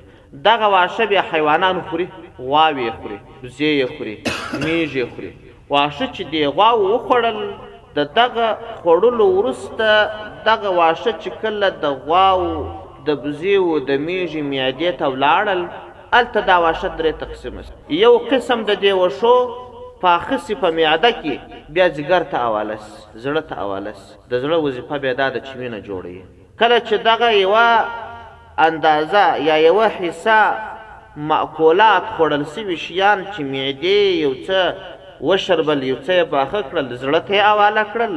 دغه 0.46 0.66
واښه 0.74 1.11
بیا 1.14 1.22
حیوانان 1.33 1.81
خوري 1.88 2.07
غواوې 2.38 2.92
خوري 3.00 3.18
وزې 3.44 3.62
یې 3.62 3.96
خوري 3.96 4.16
میږ 4.52 4.96
یې 4.96 5.07
خوري 5.14 5.33
واښه 5.70 6.07
چې 6.14 6.22
دی 6.33 6.46
غوا 6.57 6.70
وخړل 6.85 7.38
د 7.96 8.00
دغه 8.18 8.46
خړلو 8.83 9.26
ورسته 9.38 9.88
دغه 10.48 10.68
واښه 10.79 11.12
چې 11.22 11.31
کله 11.42 11.68
د 11.85 11.87
غواو 12.07 12.44
د 13.07 13.11
بزیو 13.22 13.79
د 13.88 13.90
میږي 14.07 14.42
میادې 14.52 14.90
ته 14.98 15.07
ولاړل 15.12 15.62
الته 16.18 16.40
دا 16.50 16.57
واښه 16.64 16.88
درې 16.98 17.12
تقسیم 17.22 17.55
یو 18.05 18.12
قسم 18.31 18.59
د 18.70 18.72
دی 18.85 18.92
وشو 19.02 19.37
پاخسی 20.02 20.55
په 20.62 20.68
میاده 20.76 21.11
کې 21.20 21.35
بیا 21.74 21.87
ځګر 21.96 22.22
ته 22.31 22.37
حوالس 22.46 22.85
زړه 23.24 23.42
ته 23.48 23.55
حوالس 23.62 24.00
د 24.31 24.33
زړه 24.42 24.57
وظیفه 24.64 24.96
بیا 25.02 25.12
د 25.33 25.37
چمینه 25.46 25.79
جوړي 25.88 26.16
کله 26.61 26.79
چې 26.87 26.94
دغه 27.11 27.29
یو 27.44 27.55
اندازه 28.68 29.24
یا 29.48 29.57
یو 29.68 29.79
حصہ 29.98 30.38
معقولات 31.31 32.05
خړل 32.16 32.44
سوي 32.52 32.76
شیان 32.85 33.18
چې 33.33 33.40
میادې 33.40 33.96
یو 34.24 34.33
څه 34.46 34.61
وشربل 35.20 35.83
یو 35.90 35.96
څه 36.07 36.24
باخه 36.35 36.61
کړل 36.70 36.87
زړه 37.02 37.20
ته 37.29 37.37
اواله 37.52 37.85
کړل 37.92 38.12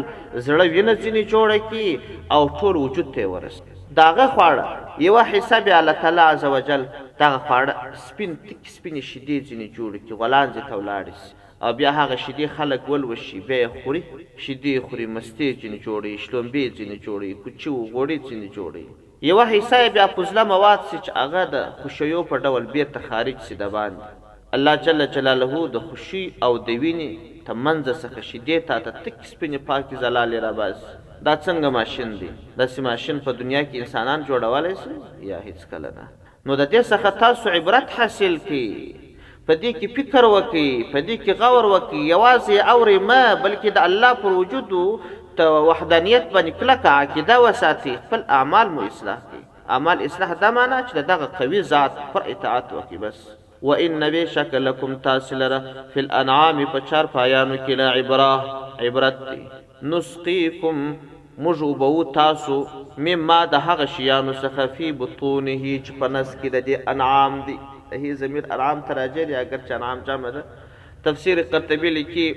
زړه 0.48 0.66
وینه 0.74 0.94
ځینی 1.04 1.24
جوړه 1.34 1.58
کی 1.72 1.88
او 2.36 2.42
ټول 2.60 2.76
وجود 2.84 3.08
ته 3.16 3.24
ورس 3.34 3.56
داغه 4.00 4.26
خواړه 4.36 4.66
یو 5.08 5.18
حساب 5.32 5.66
الله 5.80 5.96
تعالی 6.02 6.24
عز 6.32 6.44
وجل 6.56 6.82
داغه 7.24 7.40
خواړه 7.48 7.74
سپین 8.08 8.32
تک 8.48 8.60
سپین 8.78 8.96
شیدې 9.10 9.38
ځینی 9.50 9.68
جوړه 9.78 9.98
کی 10.08 10.14
غلانځ 10.22 10.54
ته 10.68 10.74
ولاړس 10.80 11.22
او 11.64 11.72
بیا 11.80 11.92
هغه 12.00 12.16
شیدې 12.24 12.46
خلک 12.58 12.90
ول 12.90 13.04
وشي 13.12 13.40
به 13.48 13.70
خوري 13.84 14.04
شیدې 14.38 14.90
خوري 14.90 15.08
مستې 15.16 15.48
ځینی 15.62 15.80
جوړي 15.88 16.14
شلومبې 16.24 16.66
ځینی 16.78 16.98
جوړي 17.06 17.32
کوچو 17.44 17.74
غوړي 17.94 18.18
ځینی 18.30 18.50
جوړي 18.58 18.86
یو 19.22 19.42
حساب 19.52 19.86
بیا 19.96 20.06
پوزله 20.16 20.44
مواد 20.52 20.80
چې 20.92 21.12
هغه 21.22 21.44
د 21.46 21.72
خوشیو 21.82 22.22
په 22.30 22.36
ډول 22.44 22.64
بیرته 22.76 23.00
خارج 23.08 23.38
سي 23.48 23.56
د 23.62 23.70
باندې 23.70 24.29
الله 24.58 24.76
جل 24.86 25.02
جلاله 25.16 25.58
د 25.74 25.78
خوشي 25.88 26.22
او 26.46 26.52
د 26.68 26.78
ویني 26.82 27.10
تمنځ 27.48 27.86
څخه 28.04 28.20
شیدې 28.30 28.58
تا 28.68 28.76
ته 28.86 28.92
تک 29.08 29.16
سپینې 29.32 29.60
پاکي 29.70 29.96
زلال 30.04 30.32
را 30.46 30.50
باز 30.60 30.78
دا 31.26 31.34
څنګه 31.46 31.70
ماشين 31.74 32.14
دي 32.22 32.30
دا 32.62 32.66
سي 32.72 32.82
ماشين 32.88 33.20
په 33.26 33.32
دنیا 33.42 33.60
کې 33.70 33.78
انسانان 33.84 34.20
جوړولای 34.30 34.72
شي 34.82 34.94
یا 35.32 35.40
هیڅ 35.50 35.60
کله 35.74 35.92
نه 35.98 36.06
نو 36.46 36.56
د 36.62 36.66
دې 36.72 36.82
څخه 36.92 37.10
تاسو 37.20 37.50
عبرت 37.58 37.94
حاصل 37.98 38.38
کی 38.50 38.66
په 39.46 39.54
دې 39.54 39.72
کې 39.80 39.88
فکر 39.98 40.24
وکي 40.36 40.68
په 40.94 41.00
دې 41.08 41.16
کې 41.24 41.34
غور 41.42 41.66
وکي 41.76 42.02
یوازې 42.10 42.58
اوري 42.74 42.98
ما 43.10 43.22
بلکې 43.46 43.70
د 43.76 43.86
الله 43.90 44.14
پر 44.24 44.34
وجود 44.42 44.74
ته 45.40 45.46
وحدانیت 45.70 46.26
باندې 46.34 46.60
کلکه 46.64 46.90
عقیده 46.96 47.38
وساتي 47.46 47.94
خپل 48.08 48.26
اعمال 48.42 48.70
مو 48.76 48.82
اصلاح 48.90 49.18
کړي 49.28 49.70
اعمال 49.78 50.06
اصلاح 50.08 50.34
دا 50.46 50.52
معنی 50.58 50.82
چې 50.88 51.08
دغه 51.14 51.32
قوي 51.44 51.62
ذات 51.74 52.02
پر 52.16 52.28
اطاعت 52.34 52.74
وکي 52.78 52.98
بس 53.06 53.22
و 53.64 53.72
ان 53.84 54.00
بشک 54.14 54.54
لکم 54.68 54.94
تاسلره 55.06 55.60
فی 55.94 56.00
الانعام 56.00 56.62
په 56.74 56.80
چار 56.90 57.06
پایانو 57.14 57.56
کې 57.56 57.72
لا 57.80 57.90
عبره 58.02 58.86
عبرت 58.88 59.18
دی 59.32 59.40
نسقیکم 59.94 60.80
مجوبو 61.48 61.92
تاسو 62.20 62.58
مما 63.08 63.40
د 63.56 63.66
هغه 63.68 63.86
شیانو 63.96 64.34
څخه 64.44 64.68
فی 64.78 64.92
بطونه 65.02 65.56
چې 65.86 65.92
پنس 66.00 66.30
کې 66.42 66.50
د 66.56 66.64
دې 66.68 66.90
انعام 66.96 67.38
دی 67.50 67.58
هي 68.04 68.14
زمير 68.24 68.46
انعام 68.58 68.82
تراجه 68.90 69.22
لري 69.24 69.36
اگر 69.42 69.62
چې 69.68 69.72
انعام 69.78 70.00
جمع 70.10 70.30
ده 70.40 70.44
تفسیر 71.04 71.42
قرطبی 71.52 71.90
لیکي 71.98 72.28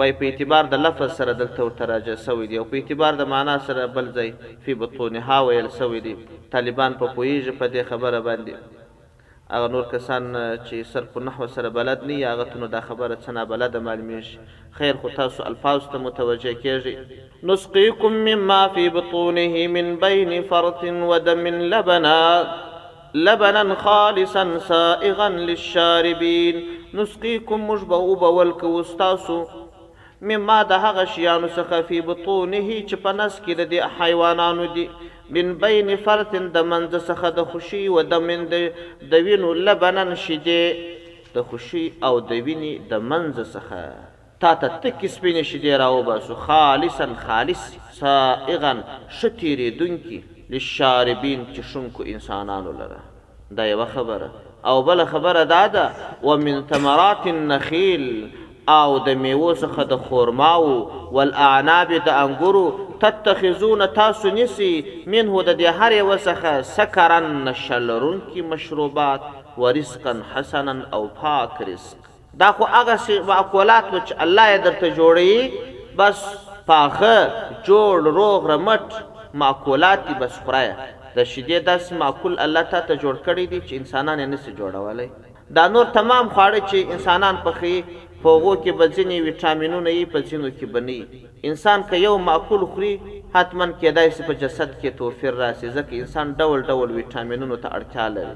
وای 0.00 0.12
په 0.20 0.24
اعتبار 0.30 0.64
د 0.74 0.82
لفظ 0.82 1.14
سره 1.22 1.32
دلته 1.42 1.70
تراجه 1.78 2.14
سوی 2.26 2.46
دی 2.52 2.56
او 2.62 2.66
په 2.72 2.76
اعتبار 2.82 3.14
د 3.22 3.28
معنا 3.34 3.56
سره 3.70 3.86
بل 3.96 4.12
ځای 4.20 4.32
فی 4.66 4.74
بطونه 4.82 5.20
ها 5.30 5.40
ویل 5.50 5.68
سوی 5.78 6.00
دی 6.08 6.16
طالبان 6.56 6.92
په 7.00 7.14
پویږي 7.14 7.58
په 7.62 7.66
دې 7.68 7.82
خبره 7.92 8.20
باندې 8.28 8.56
هغه 9.52 9.68
نور 9.72 9.84
کسان 9.90 10.24
چې 10.34 10.80
صرف 10.88 11.14
نحو 11.26 11.46
سره 11.52 11.68
بلد 11.76 12.02
نه 12.08 12.16
یا 12.22 12.32
غتونو 12.40 12.66
دا 12.72 12.80
خبره 12.88 13.14
څنګه 13.14 13.44
بلد 13.52 13.76
معلومیش 13.86 14.26
خیر 14.80 14.96
خو 15.04 15.08
تاسو 15.14 15.42
الفاظ 15.50 15.86
ته 15.92 15.98
متوجه 16.06 16.54
کیږئ 16.56 17.46
نسقيكم 17.50 18.18
مما 18.28 18.58
في 18.76 18.84
بطونه 18.98 19.64
من 19.78 19.88
بين 20.04 20.34
فرث 20.52 20.84
ودم 21.12 21.46
لبنا 21.76 22.18
لبنا 23.14 23.64
خالصا 23.86 24.46
سائغا 24.68 25.28
للشاربين 25.38 26.62
نسقيكم 27.00 27.68
مجبوب 27.70 28.22
والك 28.22 28.64
واستاسو 28.72 29.40
مما 30.32 30.62
د 30.74 30.82
هغه 30.88 31.04
شیانو 31.14 31.54
څخه 31.56 31.86
فی 31.92 32.00
بطونه 32.10 32.64
چې 32.68 33.06
په 33.06 33.18
نس 33.22 33.40
کې 33.40 33.72
د 33.74 34.00
حیوانانو 34.00 34.68
دي 34.76 34.88
من 35.30 35.48
بین 35.62 35.96
فرط 36.04 36.34
د 36.56 36.62
منځ 36.68 36.94
څخه 37.08 37.30
د 37.38 37.44
خوشي 37.52 37.80
و 37.96 38.02
د 38.12 38.20
من 38.28 38.44
د 38.52 39.18
وینو 39.26 39.52
لبنن 39.68 40.14
شیدې 40.14 41.34
د 41.34 41.44
خوشي 41.50 41.82
او 42.10 42.20
د 42.30 42.40
ویني 42.46 42.70
د 42.92 43.00
منځ 43.08 43.42
څخه 43.54 44.38
تا 44.44 44.54
ته 44.62 44.78
تک 44.82 45.04
سپینې 45.16 45.44
شیدې 45.50 45.78
راو 45.84 46.02
باسو 46.08 46.34
خالصا 46.46 47.06
خالص 47.26 47.66
سائغا 48.00 48.72
شتیری 49.20 49.70
دونکی 49.82 50.20
للشاربین 50.50 51.44
چې 51.54 51.60
شونکو 51.72 52.08
انسانانو 52.16 52.72
لره 52.82 53.00
دا 53.60 53.66
یو 53.72 53.86
خبره 53.94 54.30
او 54.72 54.82
بل 54.90 55.04
خبره 55.14 55.44
دا 55.54 55.64
ده 55.78 56.12
ومن 56.22 56.62
ثمرات 56.70 57.26
النخيل 57.36 58.04
او 58.76 58.98
د 59.06 59.14
میوه 59.22 59.54
څخه 59.54 59.92
د 59.94 60.04
خورما 60.08 60.52
او 60.54 60.76
والاعناب 61.16 61.92
د 62.08 62.14
انګورو 62.18 62.68
تتخذون 63.00 63.86
تاسو 63.92 64.30
نسی 64.30 64.70
منه 65.06 65.42
د 65.42 65.58
دې 65.58 65.78
هر 65.80 65.92
وسخه 66.10 66.62
سکرن 66.72 67.52
شلرون 67.62 68.20
کی 68.32 68.42
مشروبات 68.54 69.20
ورزقن 69.58 70.20
حسنا 70.34 70.74
او 70.96 71.02
پاک 71.20 71.62
رزق 71.68 72.08
دا 72.40 72.50
خو 72.58 72.64
هغه 72.72 72.98
معقولات 73.30 73.84
چې 74.06 74.14
الله 74.26 74.48
یې 74.56 74.64
درته 74.64 74.96
جوړي 74.96 75.52
بس 76.00 76.24
پاخه 76.66 77.32
جوړ 77.68 78.14
روغ 78.18 78.50
رمټ 78.54 78.88
معقولات 79.44 80.12
بس 80.20 80.36
خورای 80.44 80.68
د 81.16 81.24
شیدې 81.24 81.62
داس 81.70 81.92
معقول 82.02 82.36
الله 82.46 82.62
ته 82.74 82.80
ته 82.90 82.94
جوړ 82.96 83.16
کړی 83.28 83.46
دي 83.50 83.60
چې 83.60 83.72
انسانان 83.80 84.18
یې 84.18 84.26
نسی 84.26 84.52
جوړولای 84.60 85.08
دا 85.56 85.68
نور 85.74 85.84
تمام 85.92 86.28
خواړه 86.28 86.70
چې 86.70 86.76
انسانان 86.98 87.38
پخې 87.44 87.82
په 88.22 88.28
هغه 88.36 88.52
کې 88.62 88.72
بځنی 88.78 89.16
ویټامینونه 89.26 89.90
یې 89.98 90.04
په 90.12 90.18
ځینو 90.28 90.48
کې 90.58 90.66
بني 90.74 91.00
انسان 91.50 91.78
که 91.90 91.96
یو 92.06 92.14
معقول 92.28 92.62
خوري 92.70 92.92
حتما 93.34 93.66
کېدای 93.82 94.08
شي 94.16 94.22
په 94.30 94.34
جسد 94.40 94.70
کې 94.80 94.96
توفیر 95.00 95.34
راسي 95.42 95.68
ځکه 95.76 95.92
انسان 96.04 96.26
ډول 96.40 96.58
ډول 96.70 96.88
ویټامینونو 96.96 97.56
ته 97.62 97.68
اړتیا 97.78 98.06
لري 98.14 98.34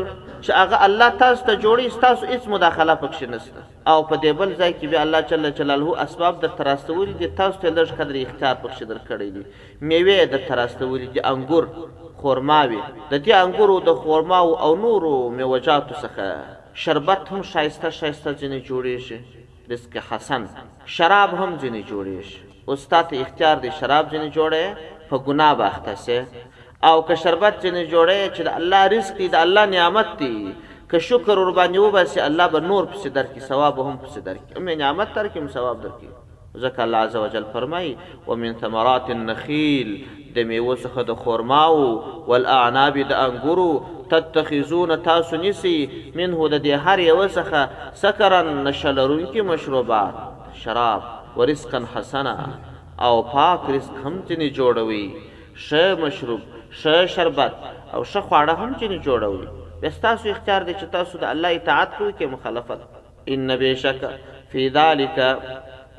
چې 0.45 0.51
هغه 0.63 0.85
الله 0.89 1.09
تاسو 1.25 1.49
ته 1.49 1.59
جوړي 1.65 2.03
تاسو 2.07 2.31
هیڅ 2.33 2.47
مداخله 2.55 2.95
پکښې 3.01 3.33
نشته 3.35 3.76
او 3.91 3.99
په 4.09 4.15
دې 4.21 4.31
بل 4.39 4.49
ځای 4.59 4.71
کې 4.79 4.85
به 4.91 4.97
الله 5.03 5.21
جل 5.29 5.43
جلاله 5.57 5.89
اسباب 6.05 6.33
در 6.43 6.47
تراستوري 6.59 7.13
دي 7.19 7.27
تاسو 7.39 7.57
ته 7.61 7.67
لږ 7.77 7.89
قدر 7.99 8.15
اختیار 8.21 8.55
بخښي 8.63 8.83
در 8.89 8.99
کړی 9.09 9.29
دي 9.35 9.43
میوه 9.89 10.15
در 10.31 10.37
تراستوري 10.51 11.07
دي 11.13 11.19
انګور 11.31 11.65
خورماوي 12.19 12.81
د 13.11 13.13
دې 13.25 13.31
انګورو 13.43 13.75
د 13.87 13.89
خورماو 14.01 14.49
او 14.63 14.71
نورو 14.85 15.13
میوجاتو 15.37 15.93
څخه 16.03 16.25
شربت 16.83 17.21
هم 17.31 17.41
شایسته 17.51 17.87
شایسته 17.99 18.29
جنې 18.39 18.59
جوړیږي 18.69 19.19
رزق 19.71 19.93
حسن 20.09 20.41
شراب 20.95 21.31
هم 21.39 21.51
جنې 21.61 21.81
جوړیږي 21.91 22.37
استاد 22.71 23.05
اختیار 23.23 23.55
دی 23.63 23.69
شراب 23.79 24.05
جنې 24.13 24.29
جوړه 24.37 24.63
په 25.09 25.15
ګناه 25.27 25.53
باخته 25.59 25.93
سي 26.05 26.19
او 26.89 26.97
که 27.07 27.13
شربت 27.23 27.53
جنې 27.63 27.83
جوړه 27.93 28.17
چې 28.35 28.41
د 28.47 28.49
الله 28.59 28.81
رزق 28.95 29.13
دی 29.21 29.27
د 29.33 29.37
الله 29.45 29.63
نعمت 29.75 30.09
دی 30.21 30.37
که 30.91 30.99
شکر 31.05 31.37
ور 31.39 31.51
باندې 31.55 31.77
وباسي 31.83 32.19
الله 32.25 32.47
به 32.51 32.59
نور 32.67 32.85
پسې 32.91 33.07
درکې 33.07 33.39
ثواب 33.51 33.79
هم 33.87 33.95
پسې 34.03 34.19
درکې 34.27 34.55
مې 34.55 34.75
نعمت 34.81 35.09
ترکې 35.13 35.47
ثواب 35.57 35.81
درکې 35.81 36.09
ځکه 36.61 36.83
الله 36.83 36.97
عزوجل 37.07 37.45
فرمایي 37.55 37.89
ومن 38.27 38.53
ثمرات 38.61 39.09
النخيل 39.15 39.89
د 40.37 40.47
میوه 40.51 40.75
څخه 40.83 41.03
د 41.09 41.13
خورماو 41.25 42.03
والاعناب 42.29 42.97
د 43.11 43.11
انګورو 43.11 43.83
تتخذون 44.15 44.91
تاسو 45.09 45.37
نسی 45.43 45.75
منه 46.15 46.47
د 46.49 46.63
دې 46.65 46.71
هر 46.87 46.99
یو 47.09 47.17
څخه 47.27 47.61
سکرن 48.05 48.55
نشلرون 48.69 49.21
کې 49.31 49.39
مشروبات 49.53 50.15
شراب 50.63 51.01
ورزقا 51.37 51.85
حسنا 51.97 52.35
او 53.07 53.13
پاک 53.35 53.69
رزق 53.75 53.95
هم 54.07 54.15
تني 54.31 54.49
جوړوي 54.57 55.05
ش 55.69 56.01
مشروب 56.07 56.41
ش 56.79 56.83
شربت 57.17 57.55
او 57.93 58.03
ش 58.03 58.13
خواړه 58.17 58.53
هم 58.63 58.73
تني 58.83 58.97
جوړوي 59.03 59.65
بستاسو 59.83 60.29
اختیار 60.31 60.61
دی 60.67 60.73
چې 60.79 60.85
تاسو 60.93 61.19
د 61.23 61.27
الله 61.31 61.57
اطاعت 61.57 61.91
کوئ 61.97 62.09
کې 62.09 62.33
مخالفت 62.37 63.27
ان 63.35 63.55
بشک 63.63 64.03
فی 64.53 64.63
ذالک 64.77 65.19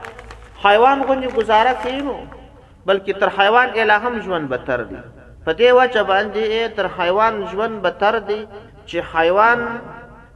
حیوان 0.67 1.07
غوندي 1.11 1.37
گزاره 1.41 1.79
کوي 1.87 1.99
نو 2.09 2.19
بلکې 2.35 3.25
تر 3.25 3.37
حیوان 3.41 3.79
الهام 3.87 4.21
ژوند 4.29 4.51
بتر 4.57 4.83
دی 4.93 5.03
په 5.45 5.53
دې 5.61 5.71
وجه 5.81 6.03
باندې 6.11 6.75
تر 6.79 6.87
حیوان 6.99 7.35
ژوند 7.53 7.77
بتر 7.87 8.15
دی 8.31 8.41
چې 8.89 8.99
حیوان 9.15 9.61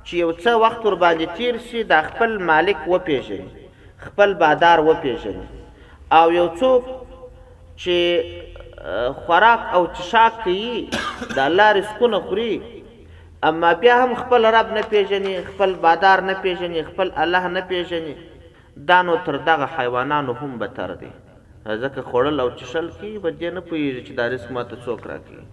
چې 0.06 0.14
یو 0.24 0.30
څه 0.42 0.50
وخت 0.64 0.80
ور 0.86 0.96
باندې 1.04 1.26
تیر 1.40 1.54
شي 1.68 1.80
د 1.92 2.06
خپل 2.06 2.32
مالک 2.50 2.78
وپیژني 2.92 3.48
خپل 4.06 4.34
بادار 4.42 4.78
وپیژني 4.88 5.44
او 6.18 6.24
یو 6.38 6.46
څوک 6.62 6.82
چې 7.82 7.96
خوراک 9.26 9.60
او 9.76 9.82
تشاک 9.98 10.32
کوي 10.44 10.90
د 11.36 11.38
الله 11.48 11.68
رزقونه 11.78 12.18
خوري 12.28 12.52
اما 13.48 13.72
بیا 13.84 13.96
هم 14.04 14.14
خپل 14.22 14.42
رب 14.56 14.68
نه 14.78 14.82
پیژني 14.94 15.34
خپل 15.50 15.74
بادار 15.86 16.20
نه 16.30 16.34
پیژني 16.46 16.82
خپل 16.88 17.12
الله 17.26 17.48
نه 17.58 17.68
پیژني 17.74 18.16
دا 18.90 18.98
نو 19.10 19.16
تر 19.28 19.36
دغه 19.50 19.66
حیوانانو 19.78 20.32
هم 20.42 20.58
بتر 20.62 20.94
دی 21.02 21.10
ځکه 21.82 22.00
خړل 22.08 22.36
او 22.44 22.48
چشل 22.60 22.86
کې 23.00 23.10
بده 23.24 23.50
نه 23.56 23.60
پوي 23.68 23.86
چې 24.06 24.12
دا 24.18 24.24
رزق 24.34 24.50
ماته 24.58 24.76
څوک 24.84 25.00
راکړي 25.10 25.44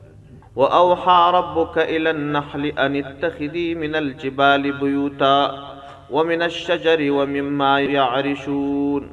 واوحى 0.59 1.17
ربك 1.37 1.77
الى 1.95 2.09
النحل 2.17 2.63
ان 2.85 2.95
اتخذي 3.01 3.65
من 3.83 3.95
الجبال 4.01 4.63
بيوتا 4.81 5.37
ومن 6.15 6.41
الشجر 6.49 6.99
ومما 7.17 7.73
يعرشون 7.97 9.03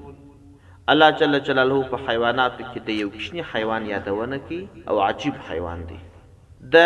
الله 0.92 1.10
جل 1.20 1.40
جلاله 1.48 1.80
په 1.94 1.98
حیوانات 2.08 2.52
کې 2.58 2.80
د 2.88 3.02
یو 3.02 3.10
کشنی 3.16 3.42
حیوان 3.54 3.86
یادونه 3.94 4.38
کی 4.48 4.60
او 4.88 5.00
عجیب 5.08 5.34
حیوان 5.50 5.86
دی 5.90 5.98
د 6.74 6.76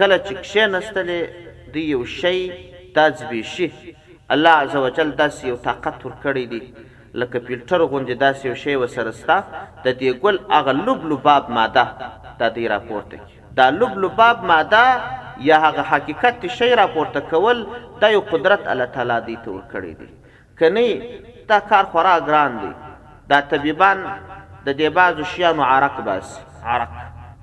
کله 0.00 0.18
چې 0.18 0.34
کښینستلې 0.42 1.72
دی 1.72 1.80
یو 1.94 2.02
شی 2.04 2.50
تجبیشي 2.96 3.68
الله 4.36 4.50
عزوجل 4.62 5.10
داس 5.22 5.44
یو 5.50 5.56
طاقت 5.68 6.06
ورکړی 6.06 6.46
دی 6.52 6.74
لکه 7.14 7.38
فلټر 7.46 7.80
غونډه 7.80 8.14
داسې 8.20 8.46
یو 8.48 8.54
شی 8.54 8.76
وسره 8.76 9.10
ستا 9.20 9.38
د 9.84 9.88
دې 10.00 10.10
ګل 10.22 10.36
اغه 10.58 10.72
لبلباب 10.86 11.44
ماده 11.56 11.84
د 12.40 12.42
دې 12.56 12.64
راپورته 12.74 13.16
دا 13.56 13.70
لبلباب 13.80 14.44
ماده 14.50 14.84
یا 15.48 15.56
هغه 15.64 15.82
حقیقت 15.90 16.46
شی 16.58 16.70
راپورته 16.82 17.20
کول 17.30 17.66
د 18.00 18.04
یو 18.14 18.20
قدرت 18.32 18.68
الله 18.72 18.84
تعالی 18.94 19.18
دی 19.26 19.36
تور 19.44 19.60
کړی 19.72 19.92
دی 20.00 20.08
کني 20.58 20.88
دا 21.48 21.58
کار 21.70 21.84
خورا 21.92 22.14
ګران 22.28 22.58
دی 22.62 22.72
دا 23.30 23.40
طبيبان 23.50 23.98
د 24.66 24.68
دې 24.68 24.92
بازو 24.98 25.24
شیانو 25.34 25.62
عرق 25.72 25.96
بس 26.08 26.38
عرق 26.70 26.88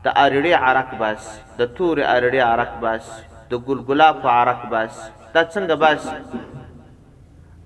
د 0.06 0.08
اړړې 0.08 0.54
عرق 0.66 0.90
بس 1.02 1.22
د 1.60 1.62
تور 1.78 1.98
اړړې 2.16 2.40
عرق 2.50 2.74
بس 2.82 3.06
د 3.52 3.54
ګلګلا 3.68 4.10
په 4.22 4.28
عرق 4.40 4.62
بس 4.74 4.96
دا 5.34 5.42
څنګه 5.54 5.76
بس 5.84 6.04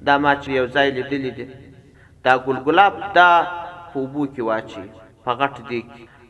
دا 0.07 0.13
ما 0.23 0.31
چې 0.41 0.49
یو 0.59 0.65
ځای 0.75 0.88
لیدلې 0.97 1.31
دي 1.38 1.45
دا 2.25 2.34
ګلګلاب 2.45 2.93
دا 3.17 3.29
په 3.91 3.99
بو 4.13 4.23
کې 4.34 4.41
واچي 4.49 4.84
په 5.23 5.32
غټ 5.39 5.55
دیګ 5.69 5.86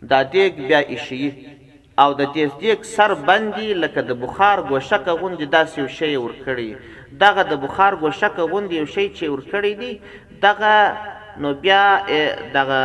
دا 0.10 0.20
دیګ 0.34 0.54
بیا 0.68 0.80
ایشي 0.94 1.20
او 2.02 2.10
د 2.20 2.22
دې 2.36 2.46
دیګ 2.62 2.80
سر 2.96 3.12
بندي 3.28 3.70
لکه 3.84 4.02
د 4.10 4.12
بخار 4.24 4.58
ګوشکه 4.70 5.14
غوندي 5.20 5.48
داسې 5.56 5.76
یو 5.82 5.88
شی 5.98 6.14
ورکړي 6.26 6.70
دغه 7.24 7.42
د 7.52 7.54
بخار 7.64 7.94
ګوشکه 8.04 8.44
غوندي 8.52 8.76
یو 8.82 8.88
شی 8.96 9.06
چې 9.18 9.24
ورکړي 9.34 9.74
دی 9.82 9.92
دغه 10.46 10.74
نو 11.42 11.50
بیا 11.64 11.82
دغه 12.54 12.80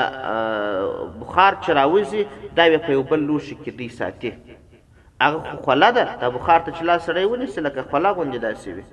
بخار 1.20 1.52
چراوزي 1.64 2.22
دا 2.58 2.64
په 2.86 2.90
یو 2.96 3.02
بل 3.10 3.20
لوشي 3.28 3.54
کې 3.62 3.72
دی 3.80 3.88
ساتي 4.00 4.32
هغه 5.22 5.56
خوله 5.64 5.90
ده 5.96 6.04
د 6.22 6.32
بخار 6.36 6.60
ته 6.66 6.70
چلا 6.80 6.98
سړی 7.06 7.24
ونیسي 7.32 7.60
لکه 7.66 7.80
خوله 7.90 8.10
غوندي 8.20 8.38
داسې 8.46 8.68
وي 8.76 8.84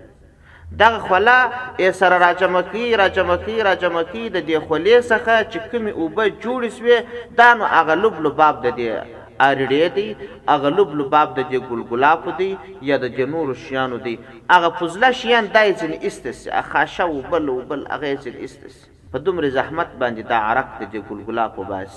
دغه 0.79 0.99
خلا 1.07 1.39
یې 1.79 1.91
سره 1.99 2.17
راجمکی 2.27 2.85
راجمکی 3.01 3.55
راجمکی 3.69 4.25
د 4.35 4.43
دې 4.47 4.59
خولې 4.67 4.99
څخه 5.11 5.35
چې 5.51 5.59
کومې 5.71 5.91
اوبه 5.99 6.25
جوړې 6.43 6.69
سوې 6.77 6.97
دا 7.39 7.49
نو 7.59 7.63
هغه 7.77 7.93
لب 8.03 8.15
لباب 8.25 8.55
د 8.65 8.77
دې 8.77 8.91
اړړې 9.49 9.85
دي 9.97 10.07
هغه 10.53 10.69
لب 10.77 10.89
لباب 10.99 11.29
د 11.39 11.41
دې 11.51 11.59
ګلګلا 11.69 12.13
په 12.23 12.31
دی 12.39 12.49
یا 12.89 12.95
د 13.03 13.11
جنور 13.17 13.47
شیانو 13.65 13.97
دی 14.05 14.15
هغه 14.53 14.69
فضله 14.79 15.11
شیان 15.19 15.45
دای 15.57 15.69
ځین 15.79 15.93
استس 16.07 16.39
خاشه 16.71 17.05
وبل 17.17 17.45
وبل 17.49 17.81
هغه 17.93 18.15
ځین 18.23 18.35
استس 18.45 18.73
په 19.11 19.17
دومره 19.25 19.49
زحمت 19.59 19.89
باندې 20.01 20.21
دا 20.31 20.37
عرق 20.49 20.67
د 20.79 20.83
دې 20.93 20.99
ګلګلا 21.09 21.45
په 21.55 21.61
باس 21.73 21.93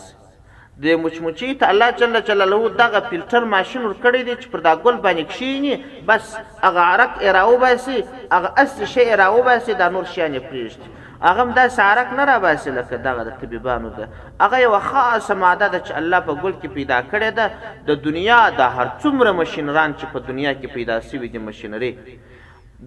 د 0.82 0.86
مچمچي 1.02 1.54
ته 1.58 1.70
الله 1.72 1.88
جل 1.98 2.16
جلاله 2.28 2.68
دغه 2.78 3.00
فلټر 3.10 3.44
ماشين 3.54 3.82
ور 3.86 3.94
کړی 4.04 4.22
دی 4.28 4.32
چې 4.42 4.48
پر 4.54 4.60
دا 4.66 4.72
ګل 4.86 4.96
باندې 5.04 5.28
کښینی 5.30 6.02
بس 6.06 6.34
هغه 6.62 6.80
عرق 6.86 7.18
اراو 7.26 7.58
باسي 7.64 7.98
هغه 8.32 8.50
اس 8.62 8.82
شی 8.94 9.04
اراو 9.16 9.42
باسي 9.50 9.74
د 9.82 9.92
نور 9.98 10.04
شیانه 10.14 10.38
پریشت 10.48 10.88
هغه 11.28 11.44
دا 11.60 11.68
سارک 11.76 12.12
نه 12.18 12.24
را 12.32 12.36
باسي 12.46 12.70
لکه 12.80 12.96
دغه 13.06 13.28
د 13.30 13.38
طبيبانو 13.44 13.88
ده 14.00 14.08
هغه 14.42 14.60
یو 14.64 14.74
خاصه 14.90 15.34
ماده 15.46 15.68
ده 15.68 15.84
چې 15.84 15.92
الله 16.02 16.20
په 16.28 16.34
ګل 16.42 16.54
کې 16.62 16.74
پیدا 16.78 17.02
کړی 17.12 17.32
ده 17.38 17.50
د 17.92 18.02
دنیا 18.10 18.40
د 18.60 18.76
هر 18.76 18.90
څومره 18.98 19.38
ماشينران 19.40 19.94
چې 19.98 20.12
په 20.12 20.18
دنیا 20.34 20.54
کې 20.54 20.74
پیدا 20.76 21.00
شوی 21.08 21.28
دي 21.34 21.38
ماشينري 21.48 21.96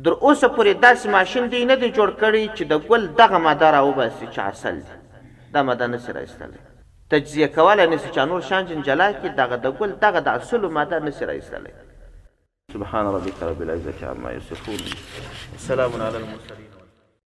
در 0.06 0.12
اوسه 0.12 0.48
پورې 0.56 0.82
داسې 0.84 1.08
ماشين 1.18 1.50
دی 1.52 1.66
نه 1.66 1.76
دی 1.76 1.92
جوړ 1.92 2.22
کړی 2.22 2.48
چې 2.58 2.64
د 2.72 2.88
ګل 2.90 3.10
دغه 3.24 3.38
ماده 3.50 3.72
راو 3.76 3.92
باسي 3.92 4.26
چې 4.32 4.40
اصل 4.54 4.80
ده 4.88 5.06
دا 5.54 5.64
ماده 5.70 5.88
نه 5.98 6.08
سره 6.08 6.24
استل 6.30 6.52
تجزیه 7.12 7.48
کولای 7.56 7.88
نشي 7.94 8.08
چې 8.16 8.22
نور 8.32 8.42
شان 8.48 8.64
جنجلا 8.72 9.08
کې 9.20 9.30
دغه 9.42 9.58
د 9.66 9.78
ګل 9.82 9.92
دغه 10.04 10.20
د 10.28 10.40
اصل 10.40 10.62
ماده 10.80 10.98
نشي 11.06 11.26
راځلی 11.32 11.74
سبحان 12.74 13.06
ربك 13.18 13.38
رب 13.52 13.60
العزة 13.66 14.00
عما 14.12 14.30
يصفون 14.38 14.82
سلام 15.68 15.94
على 16.08 16.18
المرسلين 16.22 16.77